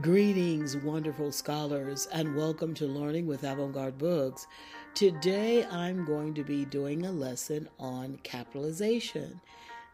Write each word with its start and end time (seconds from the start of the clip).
Greetings, 0.00 0.76
wonderful 0.76 1.30
scholars, 1.30 2.08
and 2.10 2.34
welcome 2.34 2.74
to 2.74 2.84
Learning 2.84 3.28
with 3.28 3.44
Avant 3.44 3.72
Garde 3.72 3.96
Books. 3.96 4.48
Today 4.92 5.64
I'm 5.66 6.04
going 6.04 6.34
to 6.34 6.42
be 6.42 6.64
doing 6.64 7.06
a 7.06 7.12
lesson 7.12 7.68
on 7.78 8.18
capitalization. 8.24 9.40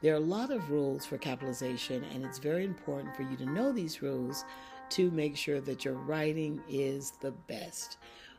There 0.01 0.15
are 0.15 0.17
a 0.17 0.21
lot 0.21 0.51
of 0.51 0.71
rules 0.71 1.05
for 1.05 1.19
capitalization, 1.19 2.03
and 2.15 2.25
it's 2.25 2.39
very 2.39 2.65
important 2.65 3.15
for 3.15 3.25
you 3.25 3.37
to 3.37 3.51
know 3.51 3.73
these 3.73 4.01
rules 4.01 4.47
to 4.89 5.11
make 5.11 5.37
sure 5.37 5.61
that 5.61 5.85
your 5.85 5.97
writing 5.97 6.63
is 6.67 7.11
the 7.21 7.33
best. 7.33 7.99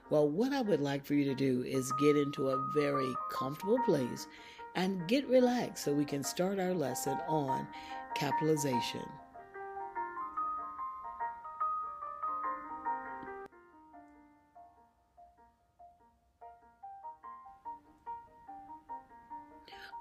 Well, 0.09 0.28
what 0.28 0.54
I 0.54 0.61
would 0.61 0.82
like 0.82 1.05
for 1.05 1.14
you 1.14 1.25
to 1.25 1.36
do 1.36 1.61
is 1.61 1.93
get 2.00 2.18
into 2.18 2.50
a 2.50 2.71
very 2.73 3.14
comfortable 3.32 3.79
place 3.86 4.25
and 4.73 5.07
get 5.07 5.28
relaxed 5.28 5.86
so 5.86 5.93
we 5.93 6.05
can 6.05 6.23
start 6.23 6.59
our 6.59 6.73
lesson 6.73 7.19
on 7.28 7.68
capitalization. 8.15 9.05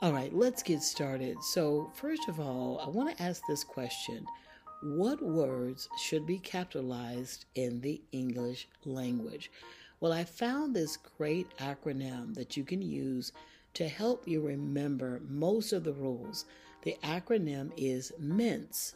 All 0.02 0.14
right, 0.14 0.34
let's 0.34 0.62
get 0.62 0.82
started. 0.82 1.42
So, 1.42 1.90
first 1.92 2.27
of 2.27 2.40
all, 2.40 2.80
I 2.82 2.88
want 2.88 3.14
to 3.14 3.22
ask 3.22 3.42
this 3.46 3.62
question 3.62 4.24
What 4.82 5.20
words 5.20 5.90
should 5.98 6.24
be 6.24 6.38
capitalized 6.38 7.45
in 7.54 7.82
the 7.82 8.00
English 8.10 8.66
language? 8.86 9.52
Well, 10.00 10.10
I 10.10 10.24
found 10.24 10.74
this 10.74 10.96
great 10.96 11.54
acronym 11.59 12.34
that 12.34 12.56
you 12.56 12.64
can 12.64 12.80
use 12.80 13.32
to 13.74 13.88
help 13.88 14.26
you 14.26 14.40
remember 14.40 15.20
most 15.28 15.74
of 15.74 15.84
the 15.84 15.92
rules. 15.92 16.46
The 16.80 16.96
acronym 17.04 17.70
is 17.76 18.10
MINTS, 18.18 18.95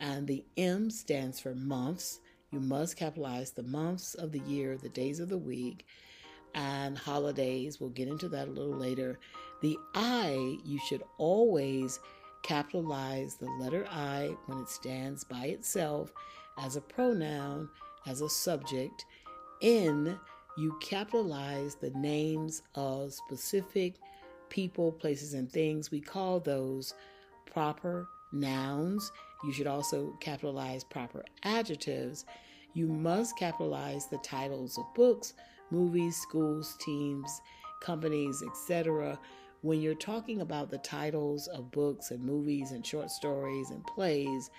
and 0.00 0.26
the 0.26 0.44
M 0.56 0.90
stands 0.90 1.38
for 1.38 1.54
months. 1.54 2.18
You 2.50 2.58
must 2.58 2.96
capitalize 2.96 3.52
the 3.52 3.62
months 3.62 4.14
of 4.14 4.32
the 4.32 4.40
year, 4.40 4.76
the 4.76 4.88
days 4.88 5.20
of 5.20 5.28
the 5.28 5.38
week, 5.38 5.86
and 6.56 6.98
holidays. 6.98 7.80
We'll 7.80 7.90
get 7.90 8.08
into 8.08 8.28
that 8.30 8.48
a 8.48 8.50
little 8.50 8.76
later. 8.76 9.20
The 9.60 9.78
I, 9.94 10.58
you 10.64 10.78
should 10.78 11.02
always 11.18 12.00
capitalize 12.42 13.34
the 13.34 13.50
letter 13.60 13.86
I 13.90 14.34
when 14.46 14.58
it 14.58 14.68
stands 14.68 15.24
by 15.24 15.46
itself 15.46 16.12
as 16.58 16.76
a 16.76 16.80
pronoun, 16.80 17.68
as 18.06 18.22
a 18.22 18.28
subject. 18.28 19.04
N, 19.60 20.18
you 20.56 20.78
capitalize 20.80 21.74
the 21.74 21.90
names 21.90 22.62
of 22.74 23.12
specific 23.12 23.96
people, 24.48 24.92
places, 24.92 25.34
and 25.34 25.50
things. 25.50 25.90
We 25.90 26.00
call 26.00 26.40
those 26.40 26.94
proper 27.44 28.08
nouns. 28.32 29.12
You 29.44 29.52
should 29.52 29.66
also 29.66 30.16
capitalize 30.20 30.84
proper 30.84 31.24
adjectives. 31.42 32.24
You 32.72 32.86
must 32.86 33.36
capitalize 33.36 34.06
the 34.06 34.18
titles 34.18 34.78
of 34.78 34.84
books, 34.94 35.34
movies, 35.70 36.16
schools, 36.16 36.76
teams, 36.80 37.42
companies, 37.80 38.42
etc 38.42 39.18
when 39.62 39.80
you're 39.80 39.94
talking 39.94 40.40
about 40.40 40.70
the 40.70 40.78
titles 40.78 41.46
of 41.48 41.70
books 41.70 42.10
and 42.10 42.22
movies 42.22 42.72
and 42.72 42.84
short 42.84 43.10
stories 43.10 43.70
and 43.70 43.84
plays, 43.86 44.50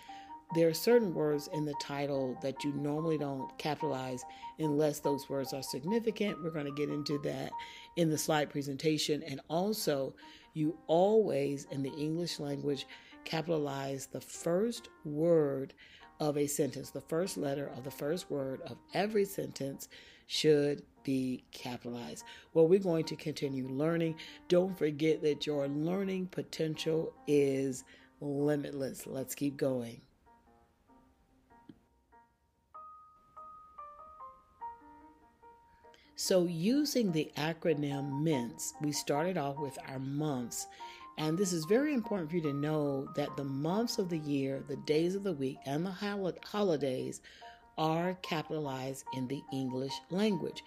there 0.54 0.68
are 0.68 0.74
certain 0.74 1.14
words 1.14 1.50
in 1.54 1.66
the 1.66 1.74
title 1.82 2.38
that 2.42 2.64
you 2.64 2.74
normally 2.74 3.18
don't 3.18 3.58
capitalize 3.58 4.24
unless 4.60 5.00
those 5.00 5.30
words 5.30 5.54
are 5.54 5.64
significant. 5.64 6.44
We're 6.44 6.52
going 6.52 6.66
to 6.66 6.72
get 6.72 6.90
into 6.90 7.18
that 7.20 7.52
in 7.96 8.10
the 8.10 8.18
slide 8.18 8.50
presentation. 8.50 9.24
And 9.24 9.40
also, 9.50 10.14
you 10.54 10.78
always, 10.88 11.66
in 11.72 11.82
the 11.84 11.94
English 11.94 12.40
language, 12.40 12.86
capitalize 13.24 14.08
the 14.08 14.22
first 14.22 14.90
word 15.06 15.74
of 16.20 16.38
a 16.38 16.48
sentence. 16.48 16.92
The 16.92 17.02
first 17.02 17.38
letter 17.38 17.72
of 17.76 17.86
the 17.86 17.92
first 17.92 18.30
word 18.30 18.62
of 18.68 18.78
every 18.94 19.26
sentence 19.26 19.88
should 20.28 20.84
be 21.04 21.44
capitalized. 21.52 22.24
Well, 22.54 22.68
we're 22.68 22.80
going 22.80 23.06
to 23.06 23.16
continue 23.16 23.68
learning. 23.68 24.16
Don't 24.48 24.78
forget 24.78 25.22
that 25.24 25.46
your 25.46 25.68
learning 25.68 26.28
potential 26.28 27.14
is 27.28 27.84
limitless. 28.20 29.08
Let's 29.08 29.36
keep 29.36 29.58
going. 29.58 30.02
So, 36.16 36.46
using 36.46 37.12
the 37.12 37.32
acronym 37.36 38.22
MINTS, 38.22 38.76
we 38.80 38.92
started 38.92 39.38
off 39.38 39.58
with 39.58 39.80
our 39.88 39.98
months. 39.98 40.68
And 41.18 41.36
this 41.36 41.52
is 41.52 41.66
very 41.66 41.96
important 41.96 42.30
for 42.30 42.36
you 42.36 42.44
to 42.44 42.54
know 42.54 43.08
that 43.16 43.36
the 43.36 43.44
months 43.44 43.98
of 43.98 44.10
the 44.10 44.20
year, 44.20 44.64
the 44.68 44.76
days 44.76 45.16
of 45.16 45.24
the 45.24 45.34
week, 45.34 45.58
and 45.66 45.84
the 45.84 46.38
holidays 46.44 47.22
are 47.78 48.14
capitalized 48.22 49.04
in 49.14 49.28
the 49.28 49.42
English 49.52 49.94
language. 50.12 50.64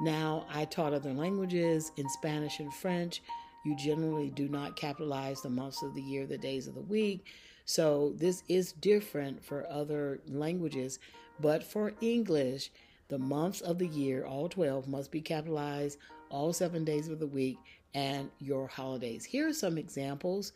Now, 0.00 0.46
I 0.52 0.66
taught 0.66 0.92
other 0.92 1.12
languages 1.12 1.92
in 1.96 2.08
Spanish 2.08 2.60
and 2.60 2.72
French. 2.72 3.22
You 3.64 3.74
generally 3.76 4.30
do 4.30 4.48
not 4.48 4.76
capitalize 4.76 5.40
the 5.40 5.48
months 5.50 5.82
of 5.82 5.94
the 5.94 6.02
year, 6.02 6.26
the 6.26 6.38
days 6.38 6.66
of 6.66 6.74
the 6.74 6.82
week. 6.82 7.24
So, 7.64 8.12
this 8.16 8.42
is 8.48 8.72
different 8.72 9.44
for 9.44 9.66
other 9.68 10.20
languages. 10.28 10.98
But 11.40 11.64
for 11.64 11.92
English, 12.00 12.70
the 13.08 13.18
months 13.18 13.60
of 13.60 13.78
the 13.78 13.88
year, 13.88 14.24
all 14.24 14.48
12, 14.48 14.86
must 14.86 15.10
be 15.10 15.20
capitalized, 15.20 15.98
all 16.28 16.52
seven 16.52 16.84
days 16.84 17.08
of 17.08 17.18
the 17.18 17.26
week, 17.26 17.58
and 17.94 18.30
your 18.38 18.66
holidays. 18.66 19.24
Here 19.24 19.48
are 19.48 19.52
some 19.52 19.78
examples. 19.78 20.52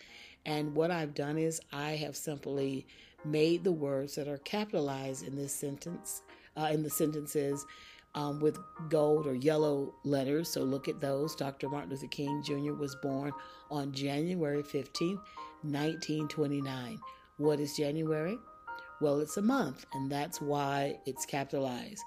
And 0.46 0.74
what 0.74 0.90
I've 0.90 1.14
done 1.14 1.38
is 1.38 1.60
I 1.72 1.92
have 1.92 2.16
simply 2.16 2.86
made 3.24 3.64
the 3.64 3.72
words 3.72 4.14
that 4.14 4.28
are 4.28 4.38
capitalized 4.38 5.26
in 5.26 5.36
this 5.36 5.54
sentence, 5.54 6.22
uh, 6.56 6.70
in 6.72 6.82
the 6.82 6.90
sentences, 6.90 7.66
um, 8.14 8.40
with 8.40 8.58
gold 8.88 9.26
or 9.26 9.34
yellow 9.34 9.94
letters. 10.04 10.48
So 10.48 10.62
look 10.62 10.88
at 10.88 11.00
those. 11.00 11.34
Dr. 11.36 11.68
Martin 11.68 11.90
Luther 11.90 12.08
King 12.08 12.42
Jr. 12.42 12.74
was 12.74 12.96
born 12.96 13.32
on 13.70 13.92
January 13.92 14.62
15, 14.62 15.16
1929. 15.62 16.98
What 17.36 17.60
is 17.60 17.76
January? 17.76 18.38
Well, 19.00 19.20
it's 19.20 19.38
a 19.38 19.42
month, 19.42 19.86
and 19.94 20.10
that's 20.10 20.40
why 20.40 20.98
it's 21.06 21.24
capitalized. 21.24 22.02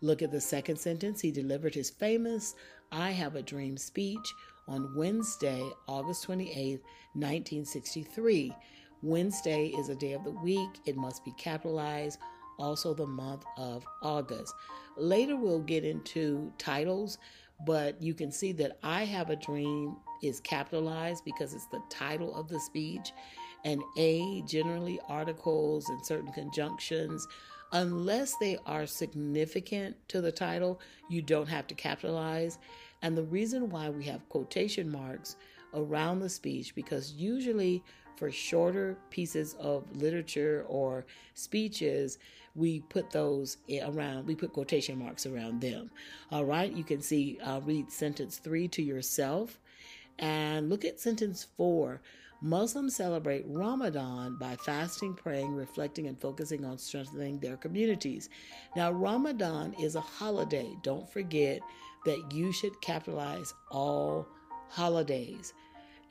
Look 0.00 0.22
at 0.22 0.32
the 0.32 0.40
second 0.40 0.76
sentence. 0.76 1.20
He 1.20 1.30
delivered 1.30 1.74
his 1.74 1.90
famous 1.90 2.54
I 2.90 3.10
Have 3.12 3.36
a 3.36 3.42
Dream 3.42 3.76
speech 3.76 4.34
on 4.66 4.94
Wednesday, 4.96 5.62
August 5.86 6.24
28, 6.24 6.80
1963. 7.14 8.54
Wednesday 9.02 9.66
is 9.68 9.88
a 9.88 9.94
day 9.96 10.12
of 10.12 10.24
the 10.24 10.30
week, 10.30 10.70
it 10.86 10.96
must 10.96 11.24
be 11.24 11.32
capitalized, 11.32 12.18
also 12.58 12.94
the 12.94 13.06
month 13.06 13.44
of 13.56 13.84
August. 14.02 14.54
Later, 14.96 15.36
we'll 15.36 15.60
get 15.60 15.84
into 15.84 16.52
titles, 16.58 17.18
but 17.66 18.00
you 18.02 18.14
can 18.14 18.30
see 18.30 18.52
that 18.52 18.78
I 18.82 19.04
Have 19.04 19.30
a 19.30 19.36
Dream 19.36 19.96
is 20.22 20.40
capitalized 20.40 21.24
because 21.24 21.54
it's 21.54 21.66
the 21.66 21.82
title 21.88 22.34
of 22.34 22.48
the 22.48 22.60
speech, 22.60 23.12
and 23.64 23.80
A, 23.96 24.42
generally 24.42 25.00
articles 25.08 25.88
and 25.88 26.04
certain 26.04 26.32
conjunctions. 26.32 27.26
Unless 27.72 28.36
they 28.36 28.58
are 28.66 28.86
significant 28.86 29.96
to 30.08 30.20
the 30.20 30.32
title, 30.32 30.80
you 31.08 31.22
don't 31.22 31.48
have 31.48 31.66
to 31.68 31.74
capitalize. 31.74 32.58
And 33.00 33.16
the 33.16 33.24
reason 33.24 33.70
why 33.70 33.88
we 33.88 34.04
have 34.04 34.28
quotation 34.28 34.90
marks 34.90 35.36
around 35.74 36.20
the 36.20 36.28
speech, 36.28 36.74
because 36.74 37.12
usually 37.12 37.82
for 38.22 38.30
shorter 38.30 38.96
pieces 39.10 39.56
of 39.58 39.82
literature 39.96 40.64
or 40.68 41.04
speeches, 41.34 42.18
we 42.54 42.78
put 42.78 43.10
those 43.10 43.56
around, 43.82 44.28
we 44.28 44.36
put 44.36 44.52
quotation 44.52 44.96
marks 44.96 45.26
around 45.26 45.60
them. 45.60 45.90
All 46.30 46.44
right, 46.44 46.70
you 46.70 46.84
can 46.84 47.02
see, 47.02 47.40
uh, 47.42 47.58
read 47.64 47.90
sentence 47.90 48.38
three 48.38 48.68
to 48.68 48.80
yourself 48.80 49.58
and 50.20 50.70
look 50.70 50.84
at 50.84 51.00
sentence 51.00 51.48
four. 51.56 52.00
Muslims 52.40 52.94
celebrate 52.94 53.44
Ramadan 53.48 54.36
by 54.38 54.54
fasting, 54.54 55.14
praying, 55.14 55.56
reflecting, 55.56 56.06
and 56.06 56.20
focusing 56.20 56.64
on 56.64 56.78
strengthening 56.78 57.40
their 57.40 57.56
communities. 57.56 58.28
Now, 58.76 58.92
Ramadan 58.92 59.74
is 59.80 59.96
a 59.96 60.00
holiday. 60.00 60.76
Don't 60.84 61.12
forget 61.12 61.60
that 62.04 62.32
you 62.32 62.52
should 62.52 62.80
capitalize 62.80 63.52
all 63.72 64.28
holidays. 64.68 65.54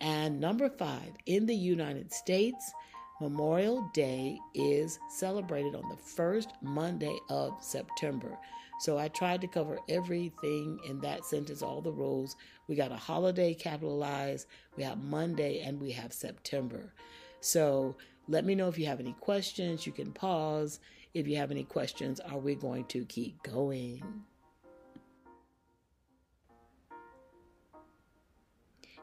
And 0.02 0.40
number 0.40 0.68
five, 0.68 1.14
in 1.28 1.46
the 1.46 1.56
United 1.56 2.12
States, 2.12 2.74
Memorial 3.22 3.88
Day 3.94 4.40
is 4.56 4.98
celebrated 5.10 5.76
on 5.76 5.88
the 5.90 5.96
first 5.96 6.50
Monday 6.64 7.16
of 7.30 7.54
September. 7.62 8.36
So 8.80 8.98
I 8.98 9.10
tried 9.10 9.42
to 9.42 9.48
cover 9.48 9.78
everything 9.90 10.80
in 10.90 11.00
that 11.02 11.24
sentence, 11.24 11.62
all 11.62 11.82
the 11.82 11.92
rules. 11.92 12.36
We 12.68 12.76
got 12.76 12.92
a 12.92 12.96
holiday 12.96 13.54
capitalized, 13.54 14.48
we 14.76 14.82
have 14.82 15.04
Monday, 15.04 15.62
and 15.62 15.80
we 15.80 15.92
have 15.92 16.14
September. 16.14 16.92
So 17.40 17.96
let 18.28 18.44
me 18.44 18.56
know 18.56 18.70
if 18.70 18.80
you 18.80 18.88
have 18.88 19.00
any 19.00 19.14
questions. 19.20 19.86
You 19.86 19.92
can 19.92 20.12
pause. 20.12 20.80
If 21.14 21.28
you 21.28 21.38
have 21.38 21.52
any 21.52 21.64
questions, 21.64 22.20
are 22.20 22.40
we 22.40 22.56
going 22.56 22.86
to 22.86 23.06
keep 23.06 23.44
going? 23.44 24.02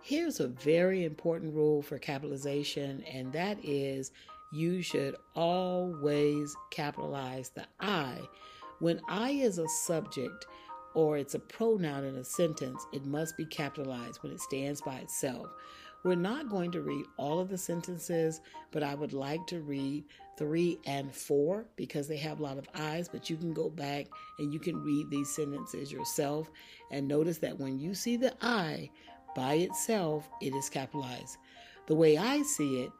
Here's 0.01 0.41
a 0.41 0.49
very 0.49 1.05
important 1.05 1.55
rule 1.55 1.83
for 1.83 1.99
capitalization, 1.99 3.03
and 3.13 3.33
that 3.33 3.59
is 3.63 4.13
you 4.53 4.81
should 4.81 5.17
always 5.35 6.57
capitalize 6.71 7.51
the 7.51 7.67
I. 7.81 8.19
When 8.79 9.01
I 9.09 9.31
is 9.31 9.59
a 9.59 9.69
subject 9.69 10.47
or 10.95 11.19
it's 11.19 11.35
a 11.35 11.41
pronoun 11.41 12.05
in 12.05 12.17
a 12.17 12.25
sentence, 12.25 12.87
it 12.93 13.05
must 13.05 13.37
be 13.37 13.45
capitalized 13.45 14.23
when 14.23 14.33
it 14.33 14.41
stands 14.41 14.81
by 14.81 14.97
itself. 14.97 15.49
We're 16.05 16.15
not 16.15 16.49
going 16.49 16.71
to 16.73 16.81
read 16.81 17.05
all 17.17 17.41
of 17.41 17.49
the 17.49 17.59
sentences, 17.59 18.41
but 18.71 18.85
I 18.85 18.95
would 18.95 19.13
like 19.13 19.47
to 19.49 19.61
read 19.61 20.05
three 20.39 20.79
and 20.87 21.13
four 21.13 21.67
because 21.77 22.07
they 22.07 22.17
have 22.19 22.39
a 22.39 22.43
lot 22.43 22.57
of 22.57 22.69
I's, 22.73 23.09
but 23.09 23.29
you 23.29 23.37
can 23.37 23.53
go 23.53 23.69
back 23.69 24.07
and 24.39 24.55
you 24.55 24.61
can 24.61 24.77
read 24.77 25.11
these 25.11 25.35
sentences 25.35 25.91
yourself 25.91 26.51
and 26.93 27.09
notice 27.09 27.39
that 27.39 27.59
when 27.59 27.81
you 27.81 27.95
see 27.95 28.17
the 28.17 28.33
I 28.41 28.91
by 29.39 29.55
itself, 29.55 30.29
it 30.41 30.53
is 30.53 30.69
capitalized. 30.69 31.37
The 31.87 31.95
way 31.95 32.19
I 32.19 32.43
see 32.43 32.83
it, 32.83 32.91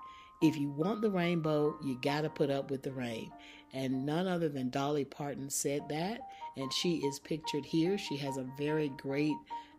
if 0.41 0.57
you 0.57 0.71
want 0.71 1.01
the 1.01 1.11
rainbow, 1.11 1.77
you 1.83 1.99
got 2.01 2.21
to 2.21 2.31
put 2.31 2.49
up 2.49 2.71
with 2.71 2.85
the 2.85 2.93
rain. 2.93 3.33
And 3.73 4.07
none 4.07 4.29
other 4.29 4.49
than 4.49 4.71
Dolly 4.71 5.05
Parton 5.05 5.51
said 5.51 5.89
that. 5.89 6.21
And 6.57 6.73
she 6.73 6.99
is 6.99 7.19
pictured 7.19 7.65
here. 7.65 7.99
She 7.99 8.17
has 8.19 8.37
a 8.37 8.47
very 8.57 8.91
great 8.91 9.35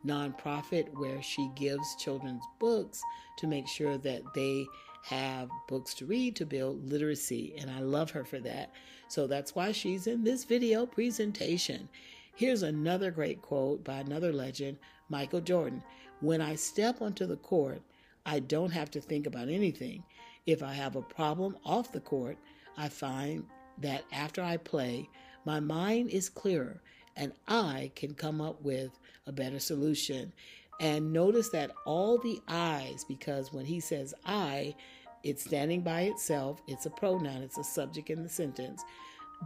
nonprofit 0.06 0.90
where 0.96 1.22
she 1.22 1.50
gives 1.56 1.96
children's 1.96 2.44
books 2.60 3.02
to 3.38 3.48
make 3.48 3.70
sure 3.70 3.98
that 3.98 4.22
they 4.36 4.66
have 5.04 5.48
books 5.70 5.94
to 5.94 6.06
read 6.06 6.36
to 6.36 6.46
build 6.46 6.90
literacy. 6.90 7.56
And 7.58 7.72
I 7.72 7.80
love 7.80 8.12
her 8.12 8.26
for 8.26 8.40
that. 8.42 8.74
So 9.08 9.28
that's 9.28 9.56
why 9.56 9.72
she's 9.72 10.08
in 10.08 10.26
this 10.26 10.44
video 10.44 10.86
presentation. 10.86 11.88
Here's 12.36 12.64
another 12.64 13.12
great 13.12 13.42
quote 13.42 13.86
by 13.86 14.00
another 14.00 14.34
legend, 14.34 14.78
Michael 15.08 15.40
Jordan. 15.40 15.82
When 16.22 16.42
I 16.42 16.56
step 16.56 17.02
onto 17.02 17.26
the 17.26 17.38
court, 17.38 17.82
I 18.26 18.40
don't 18.40 18.72
have 18.72 18.92
to 18.92 19.02
think 19.02 19.26
about 19.26 19.50
anything. 19.50 20.04
If 20.46 20.62
I 20.62 20.74
have 20.74 20.96
a 20.96 21.02
problem 21.02 21.58
off 21.66 21.92
the 21.92 22.00
court, 22.00 22.38
I 22.78 22.90
find 22.90 23.46
that 23.80 24.04
after 24.12 24.42
I 24.42 24.58
play, 24.58 25.10
my 25.46 25.60
mind 25.60 26.10
is 26.10 26.30
clearer 26.30 26.82
and 27.16 27.34
I 27.48 27.92
can 27.96 28.14
come 28.14 28.42
up 28.42 28.62
with 28.62 28.92
a 29.28 29.32
better 29.32 29.60
solution. 29.60 30.34
And 30.80 31.12
notice 31.12 31.50
that 31.50 31.72
all 31.86 32.18
the 32.18 32.42
I's, 32.48 33.04
because 33.06 33.52
when 33.52 33.66
he 33.66 33.80
says 33.80 34.14
I, 34.26 34.76
it's 35.24 35.44
standing 35.44 35.82
by 35.82 36.04
itself, 36.04 36.62
it's 36.68 36.86
a 36.86 36.90
pronoun, 36.90 37.42
it's 37.42 37.58
a 37.58 37.64
subject 37.64 38.10
in 38.10 38.24
the 38.24 38.30
sentence 38.30 38.84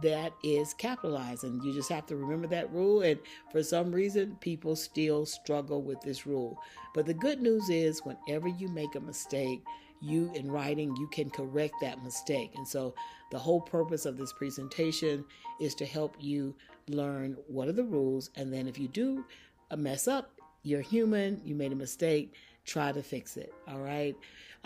that 0.02 0.32
is 0.42 0.74
capitalized. 0.74 1.44
And 1.44 1.62
you 1.62 1.72
just 1.72 1.88
have 1.88 2.06
to 2.06 2.16
remember 2.16 2.46
that 2.48 2.72
rule. 2.72 3.02
And 3.02 3.18
for 3.52 3.62
some 3.62 3.92
reason, 3.92 4.36
people 4.40 4.76
still 4.76 5.24
struggle 5.24 5.82
with 5.82 6.00
this 6.00 6.26
rule. 6.26 6.58
But 6.94 7.06
the 7.06 7.14
good 7.14 7.40
news 7.40 7.68
is, 7.68 8.04
whenever 8.04 8.48
you 8.48 8.68
make 8.68 8.94
a 8.94 9.00
mistake, 9.00 9.62
you 10.00 10.30
in 10.34 10.50
writing, 10.50 10.94
you 10.96 11.06
can 11.08 11.30
correct 11.30 11.74
that 11.80 12.02
mistake. 12.02 12.52
And 12.56 12.66
so 12.66 12.94
the 13.30 13.38
whole 13.38 13.60
purpose 13.60 14.04
of 14.04 14.16
this 14.16 14.32
presentation 14.32 15.24
is 15.60 15.74
to 15.76 15.86
help 15.86 16.16
you 16.20 16.54
learn 16.88 17.36
what 17.46 17.68
are 17.68 17.72
the 17.72 17.84
rules. 17.84 18.30
And 18.36 18.52
then 18.52 18.66
if 18.68 18.78
you 18.78 18.88
do 18.88 19.24
a 19.70 19.76
mess 19.76 20.08
up, 20.08 20.30
you're 20.62 20.82
human, 20.82 21.40
you 21.44 21.54
made 21.54 21.72
a 21.72 21.76
mistake, 21.76 22.34
try 22.64 22.92
to 22.92 23.02
fix 23.02 23.36
it. 23.36 23.52
All 23.68 23.78
right. 23.78 24.16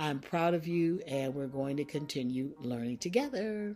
I'm 0.01 0.21
proud 0.21 0.55
of 0.55 0.67
you, 0.67 1.01
and 1.09 1.35
we're 1.35 1.49
going 1.49 1.77
to 1.79 1.85
continue 1.85 2.55
learning 2.61 2.99
together. 2.99 3.75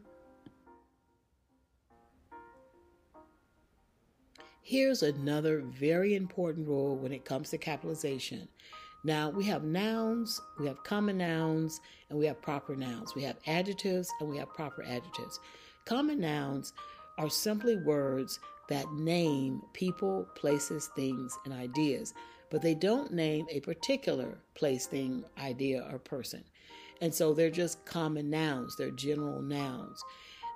Here's 4.64 5.02
another 5.02 5.60
very 5.60 6.14
important 6.14 6.68
rule 6.68 6.96
when 6.96 7.12
it 7.12 7.24
comes 7.24 7.50
to 7.50 7.58
capitalization. 7.58 8.46
Now, 9.02 9.28
we 9.28 9.42
have 9.46 9.64
nouns, 9.64 10.40
we 10.56 10.68
have 10.68 10.84
common 10.84 11.18
nouns, 11.18 11.80
and 12.08 12.16
we 12.16 12.26
have 12.26 12.40
proper 12.40 12.76
nouns. 12.76 13.16
We 13.16 13.24
have 13.24 13.38
adjectives 13.48 14.08
and 14.20 14.28
we 14.28 14.38
have 14.38 14.54
proper 14.54 14.84
adjectives. 14.84 15.40
Common 15.84 16.20
nouns 16.20 16.74
are 17.18 17.28
simply 17.28 17.76
words 17.78 18.38
that 18.68 18.90
name 18.92 19.62
people, 19.72 20.28
places, 20.36 20.88
things, 20.94 21.36
and 21.44 21.52
ideas, 21.52 22.14
but 22.48 22.62
they 22.62 22.76
don't 22.76 23.12
name 23.12 23.46
a 23.50 23.58
particular 23.58 24.38
place, 24.54 24.86
thing, 24.86 25.24
idea, 25.38 25.84
or 25.90 25.98
person. 25.98 26.44
And 27.00 27.12
so 27.12 27.34
they're 27.34 27.50
just 27.50 27.84
common 27.84 28.30
nouns, 28.30 28.76
they're 28.76 28.92
general 28.92 29.42
nouns. 29.42 30.04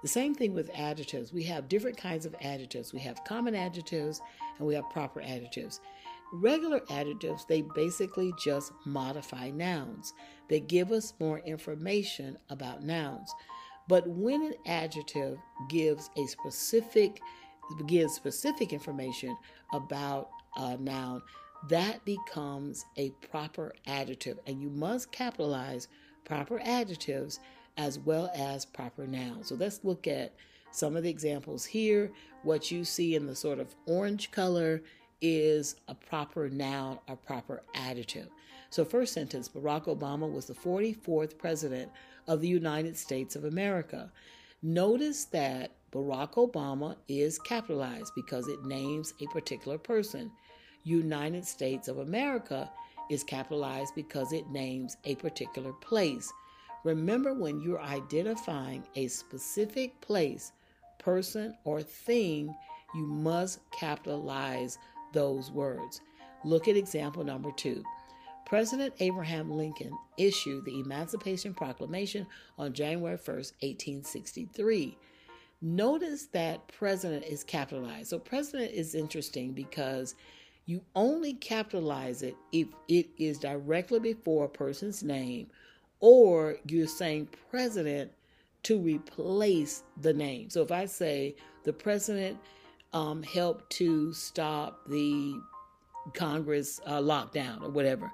The 0.06 0.12
same 0.12 0.36
thing 0.36 0.54
with 0.54 0.70
adjectives. 0.72 1.32
We 1.32 1.42
have 1.42 1.68
different 1.68 1.96
kinds 1.96 2.26
of 2.26 2.36
adjectives. 2.40 2.92
We 2.92 3.00
have 3.00 3.24
common 3.24 3.56
adjectives 3.56 4.22
and 4.56 4.64
we 4.64 4.76
have 4.76 4.88
proper 4.90 5.20
adjectives. 5.20 5.80
Regular 6.32 6.80
adjectives, 6.90 7.44
they 7.48 7.62
basically 7.74 8.32
just 8.38 8.70
modify 8.84 9.50
nouns. 9.50 10.14
They 10.46 10.60
give 10.60 10.92
us 10.92 11.14
more 11.18 11.40
information 11.40 12.38
about 12.50 12.84
nouns. 12.84 13.34
But 13.88 14.06
when 14.06 14.42
an 14.44 14.54
adjective 14.64 15.38
gives 15.68 16.08
a 16.16 16.24
specific 16.28 17.20
gives 17.88 18.14
specific 18.14 18.72
information 18.72 19.36
about 19.72 20.28
a 20.56 20.76
noun, 20.76 21.20
that 21.68 22.04
becomes 22.04 22.84
a 22.96 23.10
proper 23.28 23.74
adjective. 23.88 24.38
And 24.46 24.62
you 24.62 24.70
must 24.70 25.10
capitalize 25.10 25.88
proper 26.24 26.60
adjectives 26.60 27.40
as 27.76 27.98
well 27.98 28.30
as 28.34 28.64
proper 28.64 29.06
nouns. 29.06 29.48
So 29.48 29.54
let's 29.54 29.84
look 29.84 30.06
at 30.06 30.34
some 30.70 30.96
of 30.96 31.02
the 31.02 31.10
examples 31.10 31.64
here. 31.64 32.10
What 32.42 32.70
you 32.70 32.84
see 32.84 33.14
in 33.14 33.26
the 33.26 33.36
sort 33.36 33.58
of 33.58 33.74
orange 33.86 34.30
color 34.30 34.82
is 35.20 35.76
a 35.88 35.94
proper 35.94 36.48
noun 36.48 36.98
or 37.08 37.16
proper 37.16 37.62
adjective. 37.74 38.28
So, 38.70 38.84
first 38.84 39.14
sentence 39.14 39.48
Barack 39.48 39.84
Obama 39.84 40.30
was 40.30 40.46
the 40.46 40.54
44th 40.54 41.38
president 41.38 41.90
of 42.26 42.40
the 42.40 42.48
United 42.48 42.96
States 42.96 43.36
of 43.36 43.44
America. 43.44 44.12
Notice 44.62 45.24
that 45.26 45.70
Barack 45.92 46.34
Obama 46.34 46.96
is 47.08 47.38
capitalized 47.38 48.12
because 48.14 48.48
it 48.48 48.64
names 48.64 49.14
a 49.20 49.26
particular 49.28 49.78
person. 49.78 50.30
United 50.84 51.44
States 51.44 51.88
of 51.88 51.98
America 51.98 52.70
is 53.10 53.24
capitalized 53.24 53.94
because 53.94 54.32
it 54.32 54.50
names 54.50 54.96
a 55.04 55.14
particular 55.16 55.72
place. 55.72 56.32
Remember, 56.86 57.34
when 57.34 57.60
you're 57.60 57.82
identifying 57.82 58.84
a 58.94 59.08
specific 59.08 60.00
place, 60.00 60.52
person, 60.98 61.58
or 61.64 61.82
thing, 61.82 62.54
you 62.94 63.04
must 63.04 63.58
capitalize 63.72 64.78
those 65.12 65.50
words. 65.50 66.00
Look 66.44 66.68
at 66.68 66.76
example 66.76 67.24
number 67.24 67.50
two. 67.56 67.82
President 68.46 68.94
Abraham 69.00 69.50
Lincoln 69.50 69.90
issued 70.16 70.64
the 70.64 70.78
Emancipation 70.78 71.52
Proclamation 71.54 72.24
on 72.56 72.72
January 72.72 73.16
1st, 73.16 73.54
1863. 73.62 74.96
Notice 75.60 76.26
that 76.26 76.68
president 76.68 77.24
is 77.24 77.42
capitalized. 77.42 78.10
So, 78.10 78.20
president 78.20 78.70
is 78.70 78.94
interesting 78.94 79.50
because 79.50 80.14
you 80.66 80.82
only 80.94 81.34
capitalize 81.34 82.22
it 82.22 82.36
if 82.52 82.68
it 82.86 83.08
is 83.18 83.40
directly 83.40 83.98
before 83.98 84.44
a 84.44 84.48
person's 84.48 85.02
name 85.02 85.48
or 86.00 86.56
you're 86.66 86.86
saying 86.86 87.28
president 87.50 88.10
to 88.64 88.78
replace 88.78 89.84
the 90.00 90.12
name. 90.12 90.50
So 90.50 90.62
if 90.62 90.72
I 90.72 90.86
say 90.86 91.36
the 91.64 91.72
president 91.72 92.38
um, 92.92 93.22
helped 93.22 93.70
to 93.70 94.12
stop 94.12 94.80
the 94.88 95.40
Congress 96.14 96.80
uh, 96.86 96.98
lockdown 96.98 97.62
or 97.62 97.70
whatever, 97.70 98.10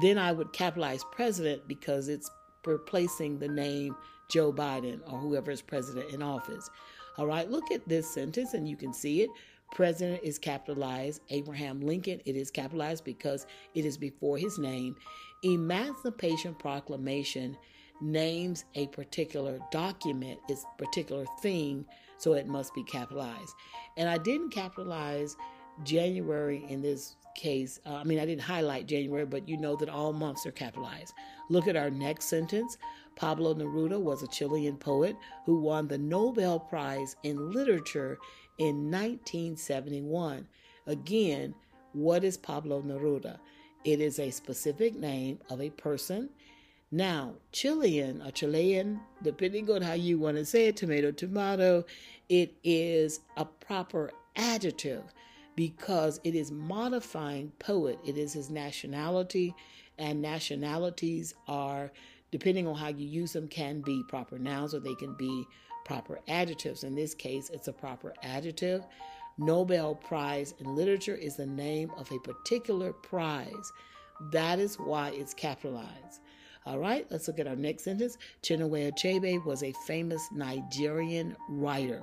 then 0.00 0.18
I 0.18 0.32
would 0.32 0.52
capitalize 0.52 1.04
president 1.12 1.66
because 1.66 2.08
it's 2.08 2.30
replacing 2.64 3.38
the 3.38 3.48
name 3.48 3.96
Joe 4.30 4.52
Biden 4.52 5.00
or 5.06 5.18
whoever 5.18 5.50
is 5.50 5.62
president 5.62 6.10
in 6.12 6.22
office. 6.22 6.70
All 7.18 7.26
right, 7.26 7.50
look 7.50 7.70
at 7.70 7.86
this 7.88 8.08
sentence 8.08 8.54
and 8.54 8.68
you 8.68 8.76
can 8.76 8.94
see 8.94 9.22
it. 9.22 9.30
President 9.72 10.20
is 10.22 10.38
capitalized. 10.38 11.20
Abraham 11.30 11.80
Lincoln, 11.80 12.20
it 12.24 12.36
is 12.36 12.50
capitalized 12.50 13.04
because 13.04 13.46
it 13.74 13.84
is 13.84 13.96
before 13.96 14.36
his 14.36 14.58
name. 14.58 14.96
Emancipation 15.42 16.54
Proclamation 16.54 17.56
names 18.00 18.64
a 18.74 18.86
particular 18.88 19.58
document, 19.70 20.38
its 20.48 20.64
particular 20.78 21.24
thing, 21.42 21.84
so 22.18 22.34
it 22.34 22.46
must 22.46 22.74
be 22.74 22.84
capitalized. 22.84 23.54
And 23.96 24.08
I 24.08 24.18
didn't 24.18 24.50
capitalize 24.50 25.36
January 25.84 26.64
in 26.68 26.82
this 26.82 27.16
case. 27.34 27.80
Uh, 27.86 27.94
I 27.94 28.04
mean, 28.04 28.18
I 28.18 28.26
didn't 28.26 28.42
highlight 28.42 28.86
January, 28.86 29.24
but 29.24 29.48
you 29.48 29.56
know 29.56 29.76
that 29.76 29.88
all 29.88 30.12
months 30.12 30.46
are 30.46 30.52
capitalized. 30.52 31.14
Look 31.48 31.68
at 31.68 31.76
our 31.76 31.90
next 31.90 32.26
sentence. 32.26 32.76
Pablo 33.16 33.54
Neruda 33.54 34.00
was 34.00 34.22
a 34.22 34.28
Chilean 34.28 34.76
poet 34.76 35.16
who 35.44 35.60
won 35.60 35.88
the 35.88 35.98
Nobel 35.98 36.58
Prize 36.58 37.16
in 37.22 37.52
Literature 37.52 38.18
in 38.58 38.90
1971. 38.90 40.46
Again, 40.86 41.54
what 41.92 42.24
is 42.24 42.36
Pablo 42.36 42.82
Neruda? 42.82 43.38
It 43.84 44.00
is 44.00 44.18
a 44.18 44.30
specific 44.30 44.94
name 44.96 45.38
of 45.48 45.60
a 45.60 45.70
person. 45.70 46.30
Now, 46.92 47.34
Chilean 47.52 48.20
or 48.20 48.30
Chilean, 48.30 49.00
depending 49.22 49.70
on 49.70 49.82
how 49.82 49.92
you 49.92 50.18
want 50.18 50.36
to 50.36 50.44
say 50.44 50.66
it, 50.66 50.76
tomato, 50.76 51.12
tomato, 51.12 51.84
it 52.28 52.54
is 52.64 53.20
a 53.36 53.44
proper 53.44 54.10
adjective 54.36 55.04
because 55.54 56.20
it 56.24 56.34
is 56.34 56.50
modifying 56.50 57.52
poet. 57.58 57.98
It 58.04 58.16
is 58.16 58.32
his 58.32 58.50
nationality, 58.50 59.54
and 59.98 60.20
nationalities 60.20 61.34
are 61.46 61.92
depending 62.30 62.66
on 62.66 62.74
how 62.74 62.88
you 62.88 63.06
use 63.06 63.32
them, 63.32 63.48
can 63.48 63.80
be 63.80 64.02
proper 64.08 64.38
nouns 64.38 64.74
or 64.74 64.80
they 64.80 64.94
can 64.94 65.14
be 65.14 65.46
proper 65.84 66.20
adjectives. 66.28 66.84
In 66.84 66.94
this 66.94 67.14
case, 67.14 67.50
it's 67.50 67.68
a 67.68 67.72
proper 67.72 68.14
adjective. 68.22 68.84
Nobel 69.40 69.94
Prize 69.94 70.52
in 70.58 70.76
Literature 70.76 71.14
is 71.14 71.36
the 71.36 71.46
name 71.46 71.90
of 71.96 72.12
a 72.12 72.18
particular 72.18 72.92
prize. 72.92 73.72
That 74.32 74.58
is 74.58 74.76
why 74.76 75.12
it's 75.14 75.32
capitalized. 75.32 76.20
All 76.66 76.78
right, 76.78 77.06
let's 77.10 77.26
look 77.26 77.38
at 77.38 77.48
our 77.48 77.56
next 77.56 77.84
sentence. 77.84 78.18
Chinua 78.42 78.92
Achebe 78.92 79.42
was 79.46 79.62
a 79.62 79.72
famous 79.86 80.28
Nigerian 80.30 81.34
writer. 81.48 82.02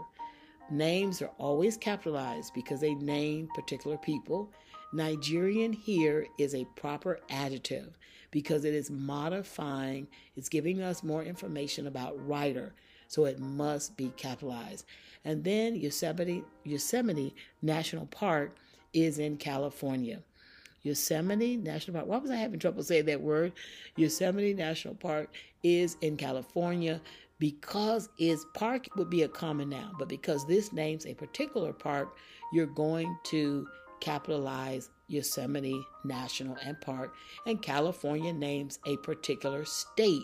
Names 0.72 1.22
are 1.22 1.32
always 1.38 1.77
capitalized 1.77 2.56
because 2.56 2.82
they 2.82 2.96
name 2.96 3.50
particular 3.53 3.98
people. 3.98 4.51
Nigerian 4.91 5.72
here 5.72 6.25
is 6.39 6.56
a 6.56 6.65
proper 6.75 7.20
adjective 7.29 8.00
because 8.32 8.65
it 8.65 8.74
is 8.74 8.89
modifying, 8.89 10.08
it's 10.36 10.50
giving 10.50 10.82
us 10.82 11.03
more 11.03 11.24
information 11.24 11.86
about 11.86 12.27
writer, 12.27 12.74
so 13.08 13.26
it 13.26 13.40
must 13.40 13.98
be 13.98 14.12
capitalized. 14.18 14.86
And 15.26 15.44
then 15.44 15.76
Yosemite, 15.76 16.44
Yosemite 16.64 17.36
National 17.62 18.06
Park 18.08 18.56
is 18.94 19.20
in 19.20 19.38
California. 19.38 20.22
Yosemite 20.84 21.58
National 21.58 21.96
Park. 21.96 22.08
Why 22.08 22.18
was 22.18 22.32
I 22.32 22.36
having 22.36 22.60
trouble 22.60 22.84
saying 22.84 23.06
that 23.06 23.22
word? 23.22 23.54
Yosemite 23.96 24.54
National 24.54 24.96
Park 24.96 25.34
is 25.64 25.98
in 26.02 26.16
California 26.18 27.02
because 27.40 28.10
its 28.18 28.46
park 28.54 28.88
would 28.96 29.10
be 29.10 29.24
a 29.24 29.28
common 29.28 29.70
noun, 29.70 29.94
but 30.00 30.08
because 30.08 30.48
this 30.48 30.74
names 30.74 31.06
a 31.06 31.14
particular 31.14 31.74
park, 31.74 32.18
you're 32.52 32.66
going 32.66 33.18
to 33.26 33.68
capitalize 34.00 34.90
Yosemite 35.08 35.82
National 36.04 36.58
and 36.64 36.80
Park, 36.82 37.14
and 37.46 37.62
California 37.62 38.34
names 38.34 38.80
a 38.86 38.98
particular 38.98 39.66
state. 39.66 40.24